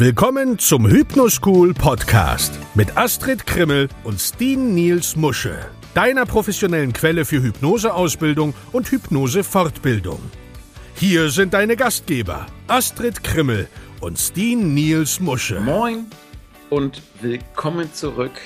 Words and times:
Willkommen 0.00 0.60
zum 0.60 0.86
Hypnoschool 0.86 1.74
Podcast 1.74 2.56
mit 2.76 2.96
Astrid 2.96 3.44
Krimmel 3.48 3.88
und 4.04 4.20
Steen 4.20 4.72
Niels 4.72 5.16
Musche, 5.16 5.58
deiner 5.92 6.24
professionellen 6.24 6.92
Quelle 6.92 7.24
für 7.24 7.42
Hypnoseausbildung 7.42 8.54
und 8.70 8.92
Hypnosefortbildung. 8.92 10.20
Hier 10.94 11.30
sind 11.30 11.52
deine 11.52 11.74
Gastgeber 11.74 12.46
Astrid 12.68 13.24
Krimmel 13.24 13.66
und 14.00 14.16
Steen 14.20 14.72
Niels 14.72 15.18
Musche. 15.18 15.58
Moin 15.58 16.06
und 16.70 17.02
willkommen 17.20 17.92
zurück 17.92 18.40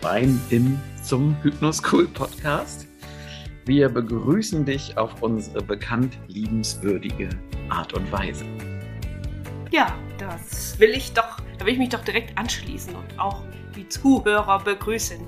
beim 0.00 0.40
im 0.48 0.80
zum 1.02 1.36
Hypnoschool 1.42 2.06
Podcast. 2.06 2.86
Wir 3.66 3.90
begrüßen 3.90 4.64
dich 4.64 4.96
auf 4.96 5.20
unsere 5.20 5.60
bekannt 5.62 6.16
liebenswürdige 6.28 7.28
Art 7.68 7.92
und 7.92 8.10
Weise. 8.10 8.46
Ja, 9.70 9.94
das 10.18 10.78
will 10.80 10.90
ich 10.90 11.12
doch, 11.12 11.36
da 11.58 11.64
will 11.64 11.74
ich 11.74 11.78
mich 11.78 11.90
doch 11.90 12.02
direkt 12.02 12.36
anschließen 12.36 12.94
und 12.94 13.18
auch 13.18 13.42
die 13.76 13.88
Zuhörer 13.88 14.58
begrüßen. 14.58 15.20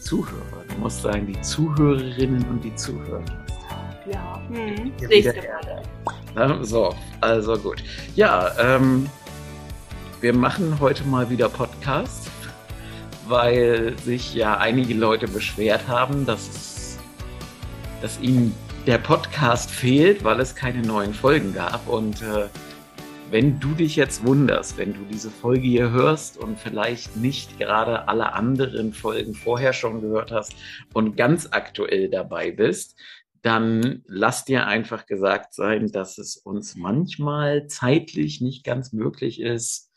Zuhörer, 0.00 0.64
du 0.68 0.74
musst 0.76 1.02
sagen, 1.02 1.26
die 1.26 1.40
Zuhörerinnen 1.40 2.48
und 2.48 2.62
die 2.62 2.74
Zuhörer. 2.76 3.24
Ja, 4.08 4.40
hm. 4.48 4.92
Ja, 5.00 5.08
nächste 5.08 5.42
Mal. 6.36 6.64
So, 6.64 6.94
also 7.20 7.56
gut. 7.58 7.82
Ja, 8.14 8.52
ähm, 8.56 9.10
wir 10.20 10.32
machen 10.32 10.78
heute 10.78 11.02
mal 11.04 11.28
wieder 11.28 11.48
Podcast, 11.48 12.30
weil 13.26 13.98
sich 14.04 14.32
ja 14.32 14.58
einige 14.58 14.94
Leute 14.94 15.26
beschwert 15.26 15.88
haben, 15.88 16.24
dass, 16.24 16.48
es, 16.48 16.98
dass 18.00 18.20
ihnen 18.20 18.54
der 18.86 18.98
Podcast 18.98 19.72
fehlt, 19.72 20.22
weil 20.22 20.38
es 20.38 20.54
keine 20.54 20.82
neuen 20.82 21.12
Folgen 21.12 21.52
gab. 21.52 21.88
Und 21.88 22.22
äh, 22.22 22.46
wenn 23.30 23.58
du 23.58 23.74
dich 23.74 23.96
jetzt 23.96 24.24
wunderst, 24.24 24.78
wenn 24.78 24.94
du 24.94 25.00
diese 25.10 25.30
Folge 25.30 25.66
hier 25.66 25.90
hörst 25.90 26.38
und 26.38 26.58
vielleicht 26.58 27.16
nicht 27.16 27.58
gerade 27.58 28.08
alle 28.08 28.34
anderen 28.34 28.92
Folgen 28.92 29.34
vorher 29.34 29.72
schon 29.72 30.00
gehört 30.00 30.30
hast 30.30 30.54
und 30.94 31.16
ganz 31.16 31.48
aktuell 31.50 32.08
dabei 32.08 32.52
bist, 32.52 32.96
dann 33.42 34.02
lass 34.06 34.44
dir 34.44 34.66
einfach 34.66 35.06
gesagt 35.06 35.54
sein, 35.54 35.90
dass 35.90 36.18
es 36.18 36.36
uns 36.36 36.76
manchmal 36.76 37.66
zeitlich 37.66 38.40
nicht 38.40 38.64
ganz 38.64 38.92
möglich 38.92 39.40
ist, 39.40 39.92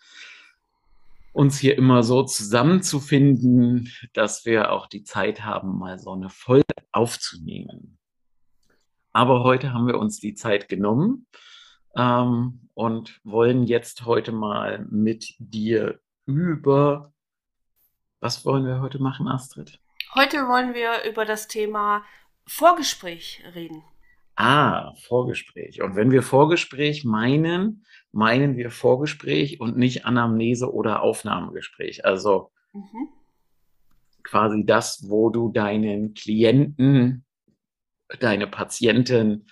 uns 1.31 1.59
hier 1.59 1.77
immer 1.77 2.01
so 2.01 2.23
zusammenzufinden, 2.23 3.91
dass 4.13 4.45
wir 4.45 4.71
auch 4.71 4.87
die 4.87 5.03
Zeit 5.03 5.43
haben, 5.43 5.77
mal 5.77 5.99
so 5.99 6.13
eine 6.13 6.29
Folge 6.29 6.65
aufzunehmen. 6.91 7.99
Aber 9.11 9.43
heute 9.43 9.71
haben 9.73 9.87
wir 9.87 9.99
uns 9.99 10.19
die 10.19 10.33
Zeit 10.33 10.67
genommen 10.67 11.27
ähm, 11.95 12.68
und 12.79 13.19
wollen 13.25 13.63
jetzt 13.63 14.05
heute 14.05 14.31
mal 14.31 14.85
mit 14.89 15.35
dir 15.37 15.99
über. 16.25 17.11
Was 18.21 18.45
wollen 18.45 18.65
wir 18.65 18.79
heute 18.79 18.99
machen, 18.99 19.27
Astrid? 19.27 19.81
Heute 20.15 20.37
wollen 20.47 20.73
wir 20.73 21.03
über 21.03 21.25
das 21.25 21.49
Thema 21.49 22.05
Vorgespräch 22.47 23.43
reden. 23.53 23.83
Ah, 24.37 24.93
Vorgespräch. 24.95 25.81
Und 25.81 25.97
wenn 25.97 26.09
wir 26.09 26.23
Vorgespräch 26.23 27.03
meinen, 27.03 27.85
meinen 28.13 28.55
wir 28.55 28.71
Vorgespräch 28.71 29.59
und 29.59 29.75
nicht 29.75 30.05
Anamnese 30.05 30.73
oder 30.73 31.01
Aufnahmegespräch. 31.01 32.05
Also 32.05 32.49
Mhm. 32.71 33.09
quasi 34.23 34.63
das, 34.65 35.09
wo 35.09 35.29
du 35.29 35.49
deinen 35.51 36.13
Klienten, 36.13 37.25
deine 38.21 38.47
Patienten 38.47 39.47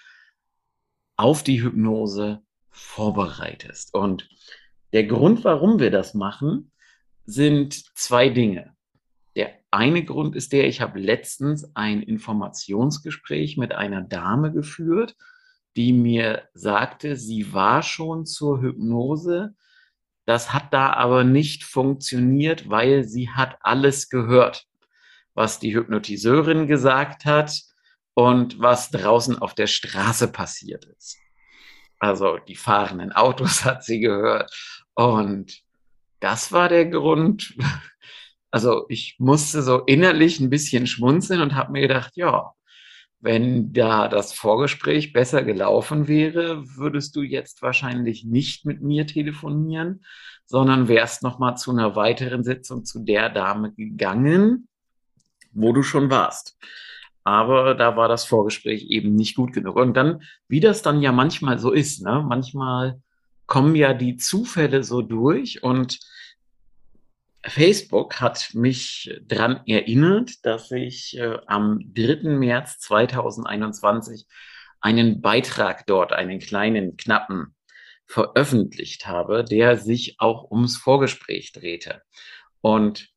auf 1.17 1.43
die 1.43 1.61
Hypnose 1.61 2.46
vorbereitest. 2.77 3.93
Und 3.93 4.29
der 4.93 5.05
Grund, 5.05 5.43
warum 5.43 5.79
wir 5.79 5.91
das 5.91 6.13
machen, 6.13 6.71
sind 7.25 7.73
zwei 7.97 8.29
Dinge. 8.29 8.75
Der 9.35 9.53
eine 9.69 10.03
Grund 10.03 10.35
ist 10.35 10.53
der, 10.53 10.67
ich 10.67 10.81
habe 10.81 10.99
letztens 10.99 11.75
ein 11.75 12.01
Informationsgespräch 12.01 13.57
mit 13.57 13.73
einer 13.73 14.01
Dame 14.01 14.51
geführt, 14.51 15.15
die 15.75 15.93
mir 15.93 16.47
sagte, 16.53 17.15
sie 17.15 17.53
war 17.53 17.83
schon 17.83 18.25
zur 18.25 18.61
Hypnose. 18.61 19.53
Das 20.25 20.53
hat 20.53 20.73
da 20.73 20.93
aber 20.93 21.23
nicht 21.23 21.63
funktioniert, 21.63 22.69
weil 22.69 23.03
sie 23.03 23.29
hat 23.29 23.57
alles 23.61 24.09
gehört, 24.09 24.65
was 25.35 25.59
die 25.59 25.75
Hypnotiseurin 25.75 26.65
gesagt 26.67 27.25
hat 27.25 27.61
und 28.15 28.59
was 28.59 28.89
draußen 28.89 29.37
auf 29.37 29.53
der 29.53 29.67
Straße 29.67 30.31
passiert 30.31 30.85
ist. 30.85 31.19
Also 31.99 32.37
die 32.37 32.55
fahrenden 32.55 33.11
Autos 33.11 33.65
hat 33.65 33.83
sie 33.83 33.99
gehört 33.99 34.51
und 34.93 35.61
das 36.19 36.51
war 36.51 36.69
der 36.69 36.85
Grund. 36.85 37.55
Also 38.49 38.85
ich 38.87 39.17
musste 39.19 39.61
so 39.61 39.79
innerlich 39.79 40.39
ein 40.39 40.49
bisschen 40.49 40.87
schmunzeln 40.87 41.41
und 41.41 41.53
habe 41.53 41.73
mir 41.73 41.81
gedacht, 41.81 42.15
ja, 42.15 42.53
wenn 43.19 43.73
da 43.73 44.07
das 44.07 44.33
Vorgespräch 44.33 45.11
besser 45.11 45.43
gelaufen 45.43 46.07
wäre, 46.07 46.63
würdest 46.77 47.15
du 47.15 47.23
jetzt 47.23 47.61
wahrscheinlich 47.61 48.23
nicht 48.23 48.65
mit 48.65 48.81
mir 48.81 49.05
telefonieren, 49.05 50.05
sondern 50.45 50.87
wärst 50.87 51.23
noch 51.23 51.39
mal 51.39 51.55
zu 51.55 51.71
einer 51.71 51.95
weiteren 51.95 52.43
Sitzung 52.43 52.85
zu 52.85 52.99
der 52.99 53.29
Dame 53.29 53.73
gegangen, 53.73 54.69
wo 55.51 55.73
du 55.73 55.83
schon 55.83 56.09
warst. 56.09 56.57
Aber 57.27 57.75
da 57.75 57.97
war 57.97 58.07
das 58.07 58.23
Vorgespräch 58.23 58.85
eben 58.89 59.13
nicht 59.13 59.35
gut 59.35 59.51
genug. 59.51 59.75
Und 59.75 59.95
dann, 59.95 60.21
wie 60.47 60.61
das 60.61 60.81
dann 60.81 61.01
ja 61.01 61.11
manchmal 61.11 61.59
so 61.59 61.73
ist, 61.73 62.01
ne? 62.01 62.23
manchmal 62.25 63.01
kommen 63.47 63.75
ja 63.75 63.93
die 63.93 64.15
Zufälle 64.15 64.81
so 64.81 65.01
durch 65.01 65.61
und 65.61 65.99
Facebook 67.43 68.21
hat 68.21 68.51
mich 68.53 69.13
daran 69.25 69.59
erinnert, 69.65 70.45
dass 70.45 70.71
ich 70.71 71.17
äh, 71.17 71.37
am 71.47 71.81
3. 71.93 72.29
März 72.29 72.79
2021 72.79 74.25
einen 74.79 75.19
Beitrag 75.19 75.85
dort, 75.85 76.13
einen 76.13 76.39
kleinen, 76.39 76.95
knappen, 76.95 77.53
veröffentlicht 78.05 79.05
habe, 79.05 79.43
der 79.43 79.75
sich 79.75 80.15
auch 80.19 80.49
ums 80.49 80.77
Vorgespräch 80.77 81.51
drehte. 81.51 82.03
Und 82.61 83.09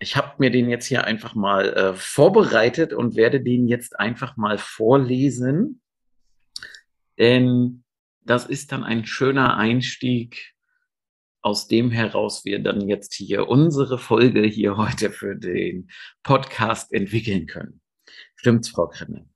ich 0.00 0.16
habe 0.16 0.34
mir 0.38 0.50
den 0.50 0.68
jetzt 0.70 0.86
hier 0.86 1.04
einfach 1.04 1.34
mal 1.34 1.68
äh, 1.74 1.94
vorbereitet 1.94 2.92
und 2.92 3.16
werde 3.16 3.40
den 3.42 3.68
jetzt 3.68 4.00
einfach 4.00 4.36
mal 4.36 4.56
vorlesen. 4.58 5.82
Denn 7.18 7.84
das 8.22 8.46
ist 8.46 8.72
dann 8.72 8.82
ein 8.82 9.04
schöner 9.04 9.56
Einstieg, 9.56 10.54
aus 11.42 11.68
dem 11.68 11.90
heraus 11.90 12.44
wir 12.44 12.62
dann 12.62 12.88
jetzt 12.88 13.14
hier 13.14 13.48
unsere 13.48 13.98
Folge 13.98 14.42
hier 14.42 14.76
heute 14.76 15.10
für 15.10 15.36
den 15.36 15.90
Podcast 16.22 16.92
entwickeln 16.92 17.46
können. 17.46 17.80
Stimmt's, 18.36 18.68
Frau 18.70 18.88
Krimmel? 18.88 19.26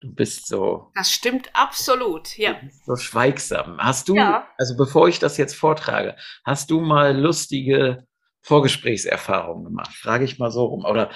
Du 0.00 0.14
bist 0.14 0.46
so, 0.46 0.90
Das 0.94 1.10
stimmt 1.10 1.48
absolut, 1.54 2.36
ja. 2.36 2.60
so 2.84 2.96
schweigsam. 2.96 3.78
Hast 3.78 4.08
du, 4.08 4.14
Ja. 4.16 4.46
also 4.58 4.76
bevor 4.76 5.08
ich 5.08 5.18
das 5.18 5.36
jetzt 5.38 5.54
vortrage, 5.54 6.16
hast 6.44 6.70
du 6.70 6.80
mal 6.80 7.18
lustige 7.18 8.06
Vorgesprächserfahrungen 8.46 9.64
gemacht? 9.64 9.92
Frage 9.92 10.24
ich 10.24 10.38
mal 10.38 10.52
so 10.52 10.66
rum. 10.66 10.84
Oder 10.84 11.10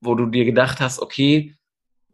wo 0.00 0.14
du 0.14 0.26
dir 0.26 0.44
gedacht 0.44 0.80
hast, 0.80 1.00
okay, 1.00 1.56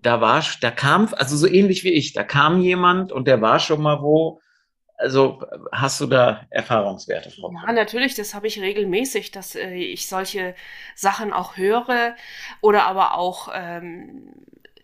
da 0.00 0.22
war, 0.22 0.42
da 0.62 0.70
kam, 0.70 1.12
also 1.12 1.36
so 1.36 1.46
ähnlich 1.46 1.84
wie 1.84 1.92
ich, 1.92 2.14
da 2.14 2.24
kam 2.24 2.62
jemand 2.62 3.12
und 3.12 3.28
der 3.28 3.42
war 3.42 3.60
schon 3.60 3.82
mal 3.82 4.00
wo. 4.00 4.40
Also 4.96 5.44
hast 5.70 6.00
du 6.00 6.06
da 6.06 6.46
Erfahrungswerte, 6.48 7.30
Frau? 7.30 7.52
Ja, 7.52 7.72
natürlich, 7.72 8.14
das 8.14 8.32
habe 8.32 8.46
ich 8.46 8.58
regelmäßig, 8.58 9.32
dass 9.32 9.54
äh, 9.54 9.74
ich 9.74 10.08
solche 10.08 10.54
Sachen 10.96 11.34
auch 11.34 11.58
höre. 11.58 12.16
Oder 12.62 12.86
aber 12.86 13.18
auch, 13.18 13.50
ähm, 13.54 14.32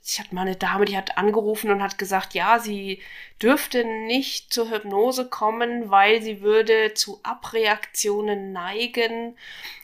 ich 0.06 0.20
hatte 0.20 0.34
mal 0.34 0.42
eine 0.42 0.56
Dame, 0.56 0.84
die 0.84 0.96
hat 0.96 1.16
angerufen 1.16 1.70
und 1.70 1.82
hat 1.82 1.96
gesagt, 1.96 2.34
ja, 2.34 2.58
sie 2.58 3.00
dürfte 3.40 3.84
nicht 3.84 4.52
zur 4.52 4.70
Hypnose 4.70 5.30
kommen, 5.30 5.90
weil 5.90 6.20
sie 6.20 6.42
würde 6.42 6.92
zu 6.92 7.20
Abreaktionen 7.22 8.52
neigen. 8.52 9.38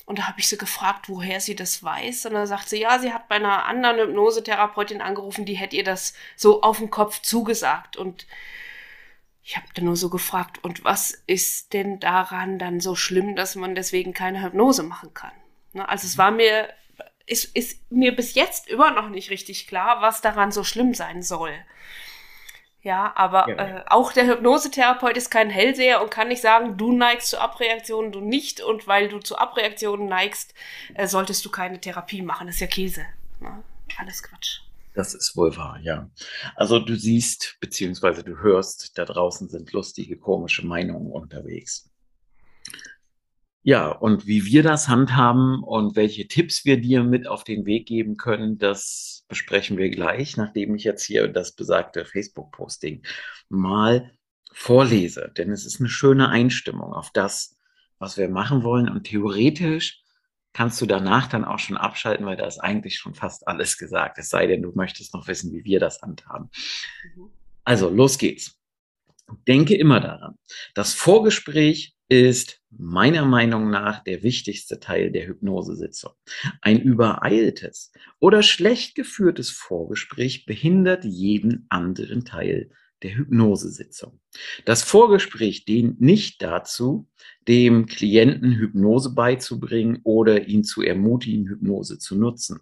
Und 0.04 0.18
da 0.18 0.28
habe 0.28 0.38
ich 0.38 0.48
sie 0.48 0.58
gefragt, 0.58 1.08
woher 1.08 1.40
sie 1.40 1.56
das 1.56 1.82
weiß. 1.82 2.26
Und 2.26 2.34
dann 2.34 2.46
sagt 2.46 2.68
sie, 2.68 2.80
ja, 2.80 2.98
sie 2.98 3.14
hat 3.14 3.28
bei 3.28 3.36
einer 3.36 3.64
anderen 3.64 3.96
Hypnosetherapeutin 3.96 5.00
angerufen, 5.00 5.46
die 5.46 5.54
hätte 5.54 5.76
ihr 5.76 5.84
das 5.84 6.12
so 6.36 6.60
auf 6.60 6.78
den 6.78 6.90
Kopf 6.90 7.22
zugesagt. 7.22 7.96
Und 7.96 8.26
ich 9.42 9.56
habe 9.56 9.66
dann 9.74 9.86
nur 9.86 9.96
so 9.96 10.10
gefragt, 10.10 10.62
und 10.62 10.84
was 10.84 11.12
ist 11.26 11.72
denn 11.72 11.98
daran 11.98 12.58
dann 12.58 12.80
so 12.80 12.94
schlimm, 12.94 13.36
dass 13.36 13.56
man 13.56 13.74
deswegen 13.74 14.12
keine 14.12 14.42
Hypnose 14.42 14.82
machen 14.82 15.14
kann? 15.14 15.32
Ne, 15.72 15.88
Also 15.88 16.06
es 16.06 16.18
war 16.18 16.30
mir, 16.30 16.68
ist, 17.26 17.56
ist 17.56 17.80
mir 17.90 18.14
bis 18.14 18.34
jetzt 18.34 18.68
immer 18.68 18.90
noch 18.90 19.08
nicht 19.08 19.30
richtig 19.30 19.66
klar, 19.66 20.00
was 20.02 20.20
daran 20.20 20.52
so 20.52 20.64
schlimm 20.64 20.94
sein 20.94 21.22
soll. 21.22 21.52
Ja, 22.82 23.12
aber 23.14 23.48
Ja. 23.48 23.56
äh, 23.56 23.84
auch 23.88 24.12
der 24.12 24.26
Hypnosetherapeut 24.26 25.16
ist 25.16 25.30
kein 25.30 25.50
Hellseher 25.50 26.00
und 26.02 26.10
kann 26.10 26.28
nicht 26.28 26.40
sagen, 26.40 26.78
du 26.78 26.92
neigst 26.92 27.28
zu 27.28 27.38
Abreaktionen, 27.38 28.10
du 28.10 28.20
nicht. 28.20 28.62
Und 28.62 28.86
weil 28.86 29.08
du 29.08 29.18
zu 29.18 29.36
Abreaktionen 29.36 30.06
neigst, 30.06 30.54
äh, 30.94 31.06
solltest 31.06 31.44
du 31.44 31.50
keine 31.50 31.78
Therapie 31.80 32.22
machen. 32.22 32.46
Das 32.46 32.56
ist 32.56 32.60
ja 32.62 32.66
Käse. 32.68 33.04
Ne? 33.40 33.62
Alles 33.98 34.22
Quatsch. 34.22 34.60
Das 34.94 35.14
ist 35.14 35.36
wohl 35.36 35.54
wahr, 35.56 35.78
ja. 35.82 36.08
Also 36.56 36.78
du 36.78 36.96
siehst, 36.96 37.58
beziehungsweise 37.60 38.24
du 38.24 38.38
hörst, 38.38 38.96
da 38.98 39.04
draußen 39.04 39.48
sind 39.48 39.72
lustige, 39.72 40.16
komische 40.16 40.66
Meinungen 40.66 41.12
unterwegs. 41.12 41.89
Ja, 43.62 43.90
und 43.90 44.26
wie 44.26 44.46
wir 44.46 44.62
das 44.62 44.88
handhaben 44.88 45.62
und 45.62 45.94
welche 45.94 46.26
Tipps 46.26 46.64
wir 46.64 46.80
dir 46.80 47.04
mit 47.04 47.26
auf 47.26 47.44
den 47.44 47.66
Weg 47.66 47.86
geben 47.86 48.16
können, 48.16 48.56
das 48.56 49.24
besprechen 49.28 49.76
wir 49.76 49.90
gleich, 49.90 50.36
nachdem 50.38 50.74
ich 50.74 50.84
jetzt 50.84 51.04
hier 51.04 51.28
das 51.28 51.52
besagte 51.52 52.06
Facebook-Posting 52.06 53.02
mal 53.50 54.12
vorlese. 54.52 55.30
Denn 55.36 55.50
es 55.50 55.66
ist 55.66 55.78
eine 55.78 55.90
schöne 55.90 56.30
Einstimmung 56.30 56.94
auf 56.94 57.10
das, 57.12 57.56
was 57.98 58.16
wir 58.16 58.30
machen 58.30 58.62
wollen. 58.62 58.88
Und 58.88 59.04
theoretisch 59.04 60.02
kannst 60.54 60.80
du 60.80 60.86
danach 60.86 61.26
dann 61.28 61.44
auch 61.44 61.58
schon 61.58 61.76
abschalten, 61.76 62.24
weil 62.24 62.36
da 62.36 62.46
ist 62.46 62.58
eigentlich 62.58 62.96
schon 62.96 63.14
fast 63.14 63.46
alles 63.46 63.76
gesagt. 63.76 64.18
Es 64.18 64.30
sei 64.30 64.46
denn, 64.46 64.62
du 64.62 64.72
möchtest 64.74 65.12
noch 65.14 65.28
wissen, 65.28 65.52
wie 65.52 65.64
wir 65.64 65.80
das 65.80 66.00
handhaben. 66.00 66.50
Mhm. 67.14 67.30
Also, 67.64 67.90
los 67.90 68.16
geht's. 68.16 68.56
Denke 69.46 69.76
immer 69.76 70.00
daran, 70.00 70.34
das 70.74 70.92
Vorgespräch 70.92 71.94
ist 72.10 72.60
meiner 72.70 73.24
Meinung 73.24 73.70
nach 73.70 74.02
der 74.02 74.22
wichtigste 74.22 74.80
Teil 74.80 75.10
der 75.12 75.26
Hypnosesitzung. 75.26 76.12
Ein 76.60 76.80
übereiltes 76.80 77.92
oder 78.18 78.42
schlecht 78.42 78.94
geführtes 78.94 79.50
Vorgespräch 79.50 80.44
behindert 80.44 81.04
jeden 81.04 81.66
anderen 81.68 82.24
Teil 82.24 82.70
der 83.02 83.16
Hypnosesitzung. 83.16 84.20
Das 84.64 84.82
Vorgespräch 84.82 85.64
dient 85.64 86.00
nicht 86.00 86.42
dazu, 86.42 87.08
dem 87.48 87.86
Klienten 87.86 88.52
Hypnose 88.52 89.14
beizubringen 89.14 90.00
oder 90.02 90.48
ihn 90.48 90.64
zu 90.64 90.82
ermutigen, 90.82 91.46
Hypnose 91.48 91.98
zu 91.98 92.16
nutzen. 92.16 92.60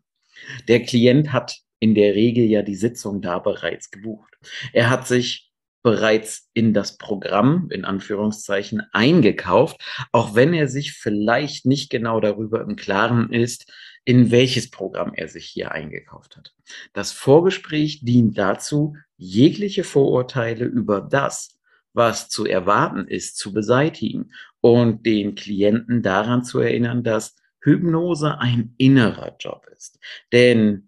Der 0.68 0.82
Klient 0.82 1.32
hat 1.32 1.58
in 1.80 1.94
der 1.94 2.14
Regel 2.14 2.44
ja 2.44 2.62
die 2.62 2.76
Sitzung 2.76 3.22
da 3.22 3.38
bereits 3.38 3.90
gebucht. 3.90 4.34
Er 4.72 4.90
hat 4.90 5.06
sich 5.06 5.47
bereits 5.82 6.48
in 6.54 6.74
das 6.74 6.96
Programm, 6.98 7.68
in 7.70 7.84
Anführungszeichen, 7.84 8.82
eingekauft, 8.92 9.80
auch 10.12 10.34
wenn 10.34 10.52
er 10.52 10.68
sich 10.68 10.92
vielleicht 10.92 11.66
nicht 11.66 11.90
genau 11.90 12.20
darüber 12.20 12.62
im 12.62 12.76
Klaren 12.76 13.32
ist, 13.32 13.70
in 14.04 14.30
welches 14.30 14.70
Programm 14.70 15.12
er 15.14 15.28
sich 15.28 15.46
hier 15.46 15.72
eingekauft 15.72 16.36
hat. 16.36 16.54
Das 16.92 17.12
Vorgespräch 17.12 18.00
dient 18.04 18.38
dazu, 18.38 18.96
jegliche 19.16 19.84
Vorurteile 19.84 20.64
über 20.64 21.00
das, 21.00 21.58
was 21.92 22.28
zu 22.28 22.46
erwarten 22.46 23.06
ist, 23.06 23.36
zu 23.36 23.52
beseitigen 23.52 24.32
und 24.60 25.04
den 25.04 25.34
Klienten 25.34 26.02
daran 26.02 26.44
zu 26.44 26.60
erinnern, 26.60 27.02
dass 27.02 27.36
Hypnose 27.60 28.38
ein 28.38 28.74
innerer 28.78 29.36
Job 29.38 29.66
ist. 29.76 29.98
Denn 30.32 30.87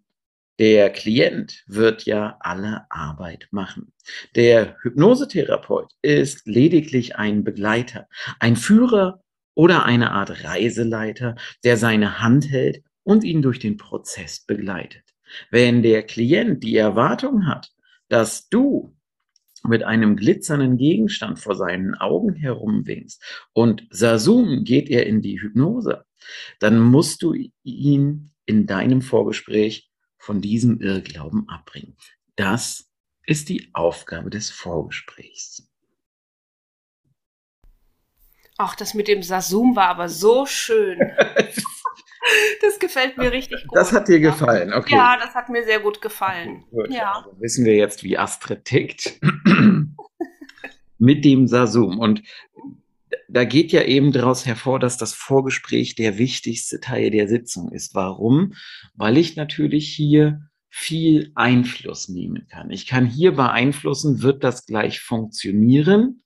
der 0.61 0.91
Klient 0.91 1.65
wird 1.67 2.05
ja 2.05 2.37
alle 2.41 2.85
Arbeit 2.91 3.49
machen. 3.51 3.95
Der 4.37 4.77
Hypnosetherapeut 4.83 5.91
ist 6.03 6.47
lediglich 6.47 7.17
ein 7.17 7.45
Begleiter, 7.45 8.09
ein 8.41 8.57
Führer 8.57 9.23
oder 9.55 9.87
eine 9.87 10.13
Art 10.13 10.45
Reiseleiter, 10.45 11.37
der 11.65 11.79
seine 11.79 12.21
Hand 12.21 12.51
hält 12.51 12.83
und 13.05 13.25
ihn 13.25 13.41
durch 13.41 13.59
den 13.59 13.79
Prozess 13.79 14.45
begleitet. 14.45 15.05
Wenn 15.51 15.83
der 15.83 16.03
Klient 16.03 16.63
die 16.63 16.77
Erwartung 16.77 17.47
hat, 17.47 17.71
dass 18.11 18.51
du 18.51 18.95
mit 19.67 19.83
einem 19.83 20.15
glitzernden 20.15 20.77
Gegenstand 20.77 21.39
vor 21.39 21.55
seinen 21.55 21.95
Augen 21.95 22.35
herumwinkst 22.35 23.49
und 23.55 23.87
Sasum 23.89 24.65
geht 24.65 24.91
er 24.91 25.07
in 25.07 25.23
die 25.23 25.41
Hypnose, 25.41 26.05
dann 26.59 26.81
musst 26.81 27.23
du 27.23 27.35
ihn 27.63 28.31
in 28.45 28.67
deinem 28.67 29.01
Vorgespräch 29.01 29.90
von 30.21 30.41
diesem 30.41 30.81
Irrglauben 30.81 31.49
abbringen. 31.49 31.97
Das 32.37 32.91
ist 33.27 33.49
die 33.49 33.71
Aufgabe 33.73 34.31
des 34.31 34.51
Vorgesprächs. 34.51 35.67
Ach, 38.59 38.77
das 38.77 38.93
mit 38.93 39.09
dem 39.09 39.23
Sasum 39.23 39.75
war 39.75 39.89
aber 39.89 40.09
so 40.09 40.47
schön. 40.47 40.99
Das 42.61 42.79
gefällt 42.79 43.17
mir 43.17 43.33
richtig 43.33 43.67
gut. 43.67 43.77
Das 43.77 43.93
hat 43.93 44.07
dir 44.07 44.21
gefallen, 44.21 44.75
okay. 44.75 44.95
Ja, 44.95 45.17
das 45.17 45.35
hat 45.35 45.49
mir 45.49 45.65
sehr 45.65 45.81
gut 45.81 46.03
gefallen. 46.03 46.65
Gut. 46.71 46.91
Ja. 46.91 47.13
Also 47.13 47.41
wissen 47.41 47.65
wir 47.65 47.75
jetzt, 47.75 48.05
wie 48.05 48.19
Astrid 48.19 48.67
tickt. 48.67 49.19
Mit 50.99 51.25
dem 51.25 51.49
Sasum. 51.49 51.99
Und 51.99 52.23
da 53.33 53.45
geht 53.45 53.71
ja 53.73 53.83
eben 53.83 54.13
daraus 54.13 54.45
hervor, 54.45 54.81
dass 54.81 54.97
das 54.97 55.15
Vorgespräch 55.15 55.95
der 55.95 56.19
wichtigste 56.19 56.81
Teil 56.81 57.11
der 57.11 57.29
Sitzung 57.29 57.71
ist. 57.71 57.95
Warum? 57.95 58.55
Weil 58.95 59.17
ich 59.19 59.37
natürlich 59.37 59.95
hier 59.95 60.41
viel 60.69 61.33
Einfluss 61.35 62.09
nehmen 62.09 62.47
kann. 62.49 62.71
Ich 62.71 62.87
kann 62.87 63.07
hier 63.07 63.33
beeinflussen, 63.33 64.23
wird 64.23 64.45
das 64.45 64.67
gleich 64.67 65.01
funktionieren 65.01 66.23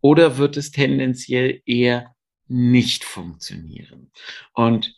oder 0.00 0.38
wird 0.38 0.56
es 0.56 0.70
tendenziell 0.70 1.60
eher 1.66 2.14
nicht 2.46 3.04
funktionieren. 3.04 4.10
Und 4.52 4.94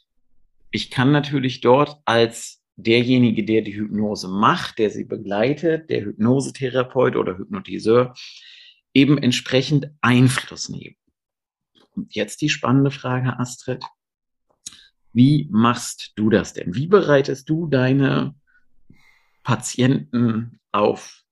ich 0.71 0.91
kann 0.91 1.13
natürlich 1.13 1.61
dort 1.61 1.97
als 2.05 2.63
derjenige, 2.77 3.45
der 3.45 3.63
die 3.63 3.75
Hypnose 3.75 4.29
macht, 4.29 4.79
der 4.79 4.91
sie 4.91 5.05
begleitet, 5.05 5.89
der 5.91 6.05
Hypnosetherapeut 6.05 7.17
oder 7.17 7.39
Hypnotiseur, 7.39 8.15
eben 8.93 9.17
entsprechend 9.17 9.91
Einfluss 10.01 10.69
nehmen. 10.69 10.97
Und 11.97 12.15
jetzt 12.15 12.41
die 12.43 12.49
spannende 12.49 12.91
Frage, 12.91 13.39
Astrid. 13.39 13.85
Wie 15.13 15.49
machst 15.51 16.13
du 16.17 16.29
das 16.29 16.53
denn? 16.53 16.75
Wie 16.75 16.87
bereitest 16.87 17.49
du 17.49 17.67
deine 17.67 18.35
Patienten 19.43 20.61
auf 20.73 21.25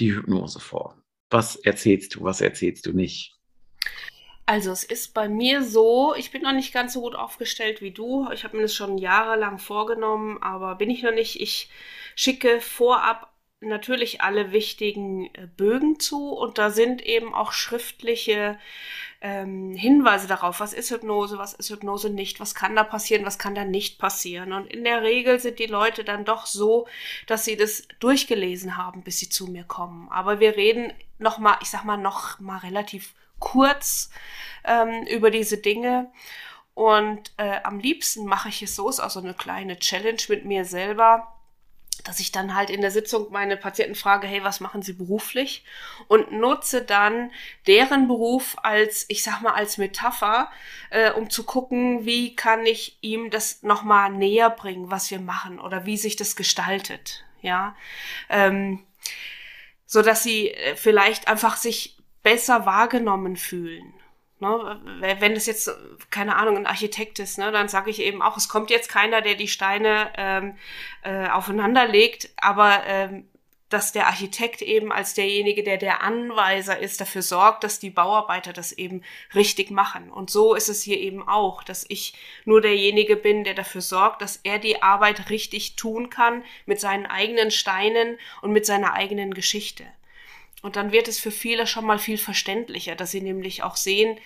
die 0.00 0.14
Hypnose 0.14 0.58
vor? 0.58 0.96
Was 1.28 1.56
erzählst 1.56 2.14
du, 2.14 2.22
was 2.22 2.40
erzählst 2.40 2.86
du 2.86 2.92
nicht? 2.92 3.36
Also 4.46 4.72
es 4.72 4.82
ist 4.82 5.14
bei 5.14 5.28
mir 5.28 5.62
so, 5.62 6.14
ich 6.16 6.32
bin 6.32 6.42
noch 6.42 6.52
nicht 6.52 6.72
ganz 6.72 6.94
so 6.94 7.02
gut 7.02 7.14
aufgestellt 7.14 7.82
wie 7.82 7.92
du. 7.92 8.28
Ich 8.32 8.42
habe 8.42 8.56
mir 8.56 8.62
das 8.62 8.74
schon 8.74 8.98
jahrelang 8.98 9.58
vorgenommen, 9.58 10.42
aber 10.42 10.74
bin 10.74 10.90
ich 10.90 11.04
noch 11.04 11.14
nicht. 11.14 11.40
Ich 11.40 11.70
schicke 12.16 12.60
vorab 12.60 13.29
natürlich 13.60 14.22
alle 14.22 14.52
wichtigen 14.52 15.26
äh, 15.34 15.46
Bögen 15.56 16.00
zu 16.00 16.30
und 16.30 16.58
da 16.58 16.70
sind 16.70 17.02
eben 17.02 17.34
auch 17.34 17.52
schriftliche 17.52 18.58
ähm, 19.20 19.74
Hinweise 19.74 20.26
darauf, 20.26 20.60
was 20.60 20.72
ist 20.72 20.90
Hypnose, 20.90 21.36
was 21.36 21.52
ist 21.52 21.70
Hypnose 21.70 22.08
nicht, 22.08 22.40
was 22.40 22.54
kann 22.54 22.74
da 22.74 22.84
passieren, 22.84 23.26
was 23.26 23.38
kann 23.38 23.54
da 23.54 23.64
nicht 23.64 23.98
passieren. 23.98 24.52
Und 24.52 24.66
in 24.66 24.84
der 24.84 25.02
Regel 25.02 25.38
sind 25.38 25.58
die 25.58 25.66
Leute 25.66 26.04
dann 26.04 26.24
doch 26.24 26.46
so, 26.46 26.86
dass 27.26 27.44
sie 27.44 27.56
das 27.56 27.86
durchgelesen 28.00 28.78
haben, 28.78 29.02
bis 29.02 29.18
sie 29.18 29.28
zu 29.28 29.46
mir 29.46 29.64
kommen. 29.64 30.08
Aber 30.10 30.40
wir 30.40 30.56
reden 30.56 30.92
noch 31.18 31.38
mal, 31.38 31.58
ich 31.60 31.68
sag 31.68 31.84
mal 31.84 31.98
noch 31.98 32.40
mal 32.40 32.58
relativ 32.58 33.14
kurz 33.38 34.10
ähm, 34.64 35.04
über 35.06 35.30
diese 35.30 35.58
Dinge. 35.58 36.10
Und 36.72 37.32
äh, 37.36 37.60
am 37.62 37.78
liebsten 37.78 38.24
mache 38.24 38.48
ich 38.48 38.62
es 38.62 38.74
so, 38.74 38.88
ist 38.88 39.00
auch 39.00 39.10
so 39.10 39.20
eine 39.20 39.34
kleine 39.34 39.78
Challenge 39.78 40.22
mit 40.28 40.46
mir 40.46 40.64
selber 40.64 41.39
dass 42.04 42.20
ich 42.20 42.32
dann 42.32 42.54
halt 42.54 42.70
in 42.70 42.80
der 42.80 42.90
Sitzung 42.90 43.30
meine 43.30 43.56
Patienten 43.56 43.94
frage, 43.94 44.26
hey, 44.26 44.42
was 44.44 44.60
machen 44.60 44.82
Sie 44.82 44.92
beruflich? 44.92 45.64
Und 46.08 46.32
nutze 46.32 46.82
dann 46.82 47.30
deren 47.66 48.08
Beruf 48.08 48.56
als, 48.62 49.06
ich 49.08 49.22
sag 49.22 49.40
mal, 49.42 49.52
als 49.52 49.78
Metapher, 49.78 50.50
äh, 50.90 51.12
um 51.12 51.30
zu 51.30 51.44
gucken, 51.44 52.04
wie 52.04 52.34
kann 52.34 52.66
ich 52.66 52.98
ihm 53.00 53.30
das 53.30 53.62
nochmal 53.62 54.10
näher 54.10 54.50
bringen, 54.50 54.90
was 54.90 55.10
wir 55.10 55.20
machen 55.20 55.60
oder 55.60 55.86
wie 55.86 55.96
sich 55.96 56.16
das 56.16 56.36
gestaltet, 56.36 57.24
ja. 57.40 57.76
Ähm, 58.28 58.84
so 59.86 60.02
dass 60.02 60.22
sie 60.22 60.50
äh, 60.50 60.76
vielleicht 60.76 61.28
einfach 61.28 61.56
sich 61.56 61.96
besser 62.22 62.66
wahrgenommen 62.66 63.36
fühlen. 63.36 63.94
Ne? 64.40 64.80
Wenn 65.18 65.32
es 65.32 65.46
jetzt, 65.46 65.70
keine 66.10 66.36
Ahnung, 66.36 66.56
ein 66.56 66.66
Architekt 66.66 67.18
ist, 67.18 67.38
ne, 67.38 67.52
dann 67.52 67.68
sage 67.68 67.90
ich 67.90 68.00
eben 68.00 68.22
auch, 68.22 68.36
es 68.36 68.48
kommt 68.48 68.70
jetzt 68.70 68.88
keiner, 68.88 69.20
der 69.20 69.34
die 69.34 69.48
Steine 69.48 70.10
ähm, 70.16 70.56
äh, 71.02 71.28
aufeinander 71.28 71.86
legt, 71.86 72.30
aber 72.36 72.82
ähm, 72.86 73.28
dass 73.70 73.92
der 73.92 74.08
Architekt 74.08 74.62
eben 74.62 74.92
als 74.92 75.14
derjenige, 75.14 75.62
der 75.62 75.78
der 75.78 76.02
Anweiser 76.02 76.78
ist, 76.78 77.00
dafür 77.00 77.22
sorgt, 77.22 77.62
dass 77.62 77.78
die 77.78 77.90
Bauarbeiter 77.90 78.52
das 78.52 78.72
eben 78.72 79.02
richtig 79.34 79.70
machen. 79.70 80.10
Und 80.10 80.28
so 80.28 80.54
ist 80.54 80.68
es 80.68 80.82
hier 80.82 80.98
eben 80.98 81.26
auch, 81.26 81.62
dass 81.62 81.86
ich 81.88 82.14
nur 82.44 82.60
derjenige 82.60 83.16
bin, 83.16 83.44
der 83.44 83.54
dafür 83.54 83.80
sorgt, 83.80 84.22
dass 84.22 84.40
er 84.42 84.58
die 84.58 84.82
Arbeit 84.82 85.30
richtig 85.30 85.76
tun 85.76 86.10
kann 86.10 86.42
mit 86.66 86.80
seinen 86.80 87.06
eigenen 87.06 87.52
Steinen 87.52 88.18
und 88.42 88.50
mit 88.50 88.66
seiner 88.66 88.94
eigenen 88.94 89.34
Geschichte. 89.34 89.84
Und 90.62 90.76
dann 90.76 90.92
wird 90.92 91.08
es 91.08 91.18
für 91.18 91.30
viele 91.30 91.66
schon 91.66 91.86
mal 91.86 91.98
viel 91.98 92.18
verständlicher, 92.18 92.94
dass 92.94 93.10
sie 93.10 93.20
nämlich 93.20 93.62
auch 93.62 93.76
sehen, 93.76 94.18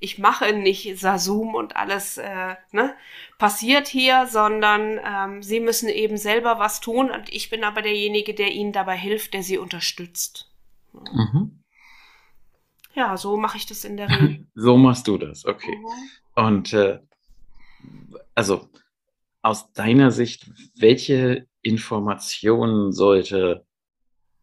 ich 0.00 0.18
mache 0.18 0.52
nicht 0.52 0.98
Sasum 0.98 1.54
und 1.54 1.76
alles 1.76 2.18
äh, 2.18 2.54
ne, 2.70 2.94
passiert 3.38 3.88
hier, 3.88 4.26
sondern 4.30 5.00
ähm, 5.04 5.42
sie 5.42 5.60
müssen 5.60 5.88
eben 5.88 6.16
selber 6.16 6.58
was 6.58 6.80
tun 6.80 7.10
und 7.10 7.32
ich 7.32 7.50
bin 7.50 7.64
aber 7.64 7.82
derjenige, 7.82 8.32
der 8.34 8.52
ihnen 8.52 8.72
dabei 8.72 8.96
hilft, 8.96 9.34
der 9.34 9.42
sie 9.42 9.58
unterstützt. 9.58 10.50
Mhm. 10.92 11.62
Ja, 12.94 13.16
so 13.16 13.36
mache 13.36 13.56
ich 13.56 13.66
das 13.66 13.84
in 13.84 13.96
der 13.96 14.08
Regel. 14.20 14.46
so 14.54 14.76
machst 14.76 15.08
du 15.08 15.18
das, 15.18 15.44
okay. 15.44 15.76
Mhm. 15.76 16.44
Und 16.44 16.72
äh, 16.72 17.00
also 18.34 18.68
aus 19.42 19.72
deiner 19.72 20.10
Sicht, 20.10 20.50
welche 20.76 21.46
Informationen 21.62 22.92
sollte 22.92 23.66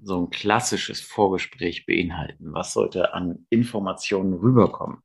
so 0.02 0.22
ein 0.22 0.30
klassisches 0.30 1.02
Vorgespräch 1.02 1.86
beinhalten? 1.86 2.54
Was 2.54 2.74
sollte 2.74 3.14
an 3.14 3.46
Informationen 3.50 4.34
rüberkommen? 4.34 5.02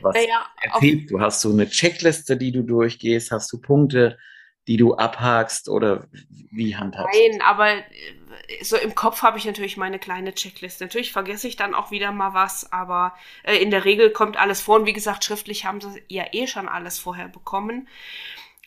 Was 0.00 0.14
Naja, 0.14 0.46
erzählst 0.60 1.10
du? 1.10 1.20
Hast 1.20 1.44
du 1.44 1.52
eine 1.52 1.68
Checkliste, 1.68 2.36
die 2.36 2.52
du 2.52 2.62
durchgehst? 2.62 3.30
Hast 3.30 3.52
du 3.52 3.60
Punkte, 3.60 4.18
die 4.66 4.76
du 4.76 4.94
abhakst? 4.94 5.68
Oder 5.68 6.08
wie 6.50 6.76
handhabst 6.76 7.14
du 7.14 7.30
nein, 7.30 7.40
aber 7.42 7.76
äh, 7.76 7.82
so 8.62 8.76
im 8.76 8.94
Kopf 8.94 9.22
habe 9.22 9.38
ich 9.38 9.44
natürlich 9.44 9.76
meine 9.76 9.98
kleine 9.98 10.34
Checkliste. 10.34 10.84
Natürlich 10.84 11.12
vergesse 11.12 11.48
ich 11.48 11.56
dann 11.56 11.74
auch 11.74 11.90
wieder 11.90 12.12
mal 12.12 12.34
was, 12.34 12.72
aber 12.72 13.14
äh, 13.44 13.56
in 13.56 13.70
der 13.70 13.84
Regel 13.84 14.10
kommt 14.10 14.36
alles 14.36 14.60
vor. 14.60 14.76
Und 14.76 14.86
wie 14.86 14.92
gesagt, 14.92 15.24
schriftlich 15.24 15.64
haben 15.64 15.80
sie 15.80 16.02
ja 16.08 16.24
eh 16.32 16.46
schon 16.46 16.68
alles 16.68 16.98
vorher 16.98 17.28
bekommen. 17.28 17.88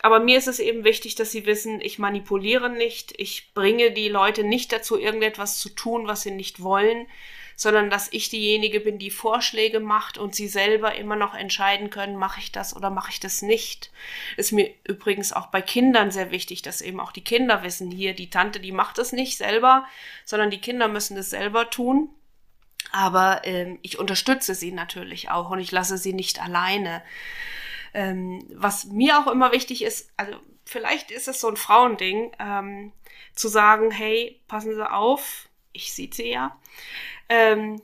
Aber 0.02 0.20
mir 0.20 0.38
ist 0.38 0.48
es 0.48 0.60
eben 0.60 0.84
wichtig, 0.84 1.16
dass 1.16 1.32
sie 1.32 1.46
wissen, 1.46 1.82
ich 1.82 2.00
manipuliere 2.00 2.70
nicht, 2.70 3.14
ich 3.18 3.54
bringe 3.54 3.92
die 3.92 4.08
Leute 4.08 4.44
nicht 4.44 4.72
dazu, 4.72 4.98
irgendetwas 4.98 5.60
zu 5.60 5.70
tun, 5.70 6.08
was 6.08 6.22
sie 6.22 6.32
nicht 6.32 6.62
wollen, 6.62 7.06
sondern 7.58 7.90
dass 7.90 8.08
ich 8.14 8.30
diejenige 8.30 8.80
bin, 8.80 9.00
die 9.00 9.12
Vorschläge 9.12 9.82
macht 9.82 10.18
und 10.18 10.34
sie 10.34 10.48
selber 10.48 10.96
immer 10.96 11.18
noch 11.18 11.36
entscheiden 11.36 11.90
können, 11.90 12.16
mache 12.16 12.40
ich 12.40 12.54
das 12.54 12.74
oder 12.74 12.90
mache 12.90 13.12
ich 13.12 13.20
das 13.20 13.42
nicht. 13.42 13.92
Ist 14.38 14.54
mir 14.54 14.74
übrigens 14.86 15.34
auch 15.34 15.48
bei 15.48 15.62
Kindern 15.62 16.12
sehr 16.12 16.32
wichtig, 16.32 16.62
dass 16.62 16.80
eben 16.80 17.02
auch 17.02 17.12
die 17.12 17.24
Kinder 17.24 17.62
wissen, 17.62 17.92
hier 17.92 18.14
die 18.14 18.30
Tante, 18.30 18.62
die 18.62 18.72
macht 18.72 18.98
das 18.98 19.12
nicht 19.12 19.38
selber, 19.38 19.86
sondern 20.24 20.52
die 20.52 20.62
Kinder 20.62 20.88
müssen 20.88 21.18
das 21.18 21.32
selber 21.32 21.70
tun. 21.70 22.10
Aber 22.94 23.42
ähm, 23.44 23.78
ich 23.82 24.00
unterstütze 24.00 24.56
sie 24.56 24.72
natürlich 24.72 25.30
auch 25.30 25.50
und 25.50 25.60
ich 25.60 25.72
lasse 25.74 25.98
sie 25.98 26.14
nicht 26.14 26.42
alleine. 26.42 27.04
Ähm, 27.94 28.46
was 28.54 28.86
mir 28.86 29.20
auch 29.20 29.28
immer 29.28 29.52
wichtig 29.52 29.84
ist, 29.84 30.12
also 30.18 30.34
vielleicht 30.66 31.12
ist 31.12 31.28
es 31.28 31.42
so 31.42 31.48
ein 31.48 31.58
Frauending, 31.58 32.32
ähm, 32.40 32.92
zu 33.36 33.48
sagen, 33.48 33.92
hey, 33.92 34.40
passen 34.48 34.76
Sie 34.76 34.92
auf, 34.92 35.50
ich 35.72 35.94
sehe 35.94 36.10
sie 36.12 36.30
ja, 36.30 36.58
ähm, 37.30 37.82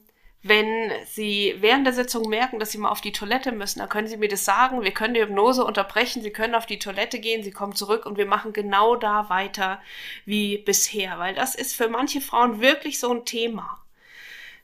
wenn 0.48 0.92
Sie 1.08 1.56
während 1.58 1.88
der 1.88 1.94
Sitzung 1.94 2.30
merken, 2.30 2.60
dass 2.60 2.72
Sie 2.72 2.78
mal 2.78 2.90
auf 2.90 3.02
die 3.02 3.12
Toilette 3.12 3.52
müssen, 3.52 3.80
dann 3.80 3.90
können 3.90 4.08
Sie 4.08 4.16
mir 4.18 4.28
das 4.28 4.46
sagen. 4.46 4.84
Wir 4.84 4.92
können 4.92 5.16
die 5.16 5.22
Hypnose 5.22 5.66
unterbrechen. 5.66 6.22
Sie 6.22 6.30
können 6.30 6.54
auf 6.54 6.68
die 6.68 6.78
Toilette 6.78 7.20
gehen. 7.20 7.42
Sie 7.42 7.50
kommen 7.50 7.74
zurück 7.74 8.06
und 8.06 8.16
wir 8.18 8.28
machen 8.28 8.54
genau 8.54 8.96
da 8.96 9.28
weiter 9.30 9.82
wie 10.26 10.60
bisher, 10.60 11.18
weil 11.18 11.34
das 11.34 11.56
ist 11.56 11.76
für 11.76 11.90
manche 11.90 12.22
Frauen 12.22 12.62
wirklich 12.62 13.00
so 13.00 13.12
ein 13.12 13.26
Thema. 13.26 13.82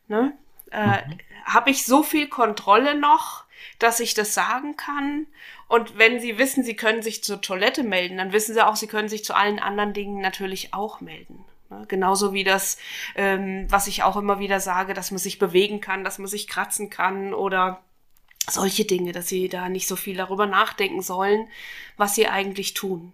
Ne? 0.07 0.33
Äh, 0.69 1.01
Mhm. 1.07 1.17
Habe 1.45 1.71
ich 1.71 1.83
so 1.85 2.03
viel 2.03 2.27
Kontrolle 2.29 2.93
noch, 2.93 3.45
dass 3.79 3.99
ich 3.99 4.13
das 4.13 4.33
sagen 4.33 4.75
kann? 4.77 5.27
Und 5.67 5.97
wenn 5.97 6.19
Sie 6.19 6.37
wissen, 6.37 6.63
Sie 6.63 6.75
können 6.75 7.01
sich 7.01 7.23
zur 7.23 7.41
Toilette 7.41 7.83
melden, 7.83 8.17
dann 8.17 8.33
wissen 8.33 8.53
Sie 8.53 8.65
auch, 8.65 8.75
Sie 8.75 8.87
können 8.87 9.09
sich 9.09 9.23
zu 9.23 9.35
allen 9.35 9.59
anderen 9.59 9.93
Dingen 9.93 10.21
natürlich 10.21 10.73
auch 10.73 11.01
melden. 11.01 11.45
Ne? 11.69 11.85
Genauso 11.87 12.33
wie 12.33 12.43
das, 12.43 12.77
ähm, 13.15 13.65
was 13.69 13.87
ich 13.87 14.03
auch 14.03 14.17
immer 14.17 14.39
wieder 14.39 14.59
sage, 14.59 14.93
dass 14.93 15.11
man 15.11 15.17
sich 15.17 15.39
bewegen 15.39 15.81
kann, 15.81 16.03
dass 16.03 16.19
man 16.19 16.27
sich 16.27 16.47
kratzen 16.47 16.89
kann 16.89 17.33
oder 17.33 17.81
solche 18.49 18.85
Dinge, 18.85 19.11
dass 19.11 19.27
sie 19.27 19.49
da 19.49 19.69
nicht 19.69 19.87
so 19.87 19.95
viel 19.95 20.17
darüber 20.17 20.45
nachdenken 20.45 21.01
sollen, 21.01 21.47
was 21.97 22.15
sie 22.15 22.27
eigentlich 22.27 22.73
tun. 22.73 23.13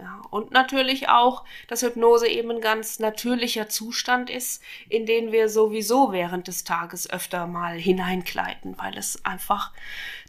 Ja, 0.00 0.22
und 0.30 0.52
natürlich 0.52 1.08
auch, 1.10 1.44
dass 1.68 1.82
Hypnose 1.82 2.26
eben 2.26 2.50
ein 2.50 2.60
ganz 2.62 2.98
natürlicher 2.98 3.68
Zustand 3.68 4.30
ist, 4.30 4.62
in 4.88 5.04
den 5.04 5.32
wir 5.32 5.50
sowieso 5.50 6.12
während 6.12 6.48
des 6.48 6.64
Tages 6.64 7.10
öfter 7.10 7.46
mal 7.46 7.76
hineingleiten, 7.76 8.78
weil 8.78 8.96
es 8.96 9.22
einfach 9.24 9.72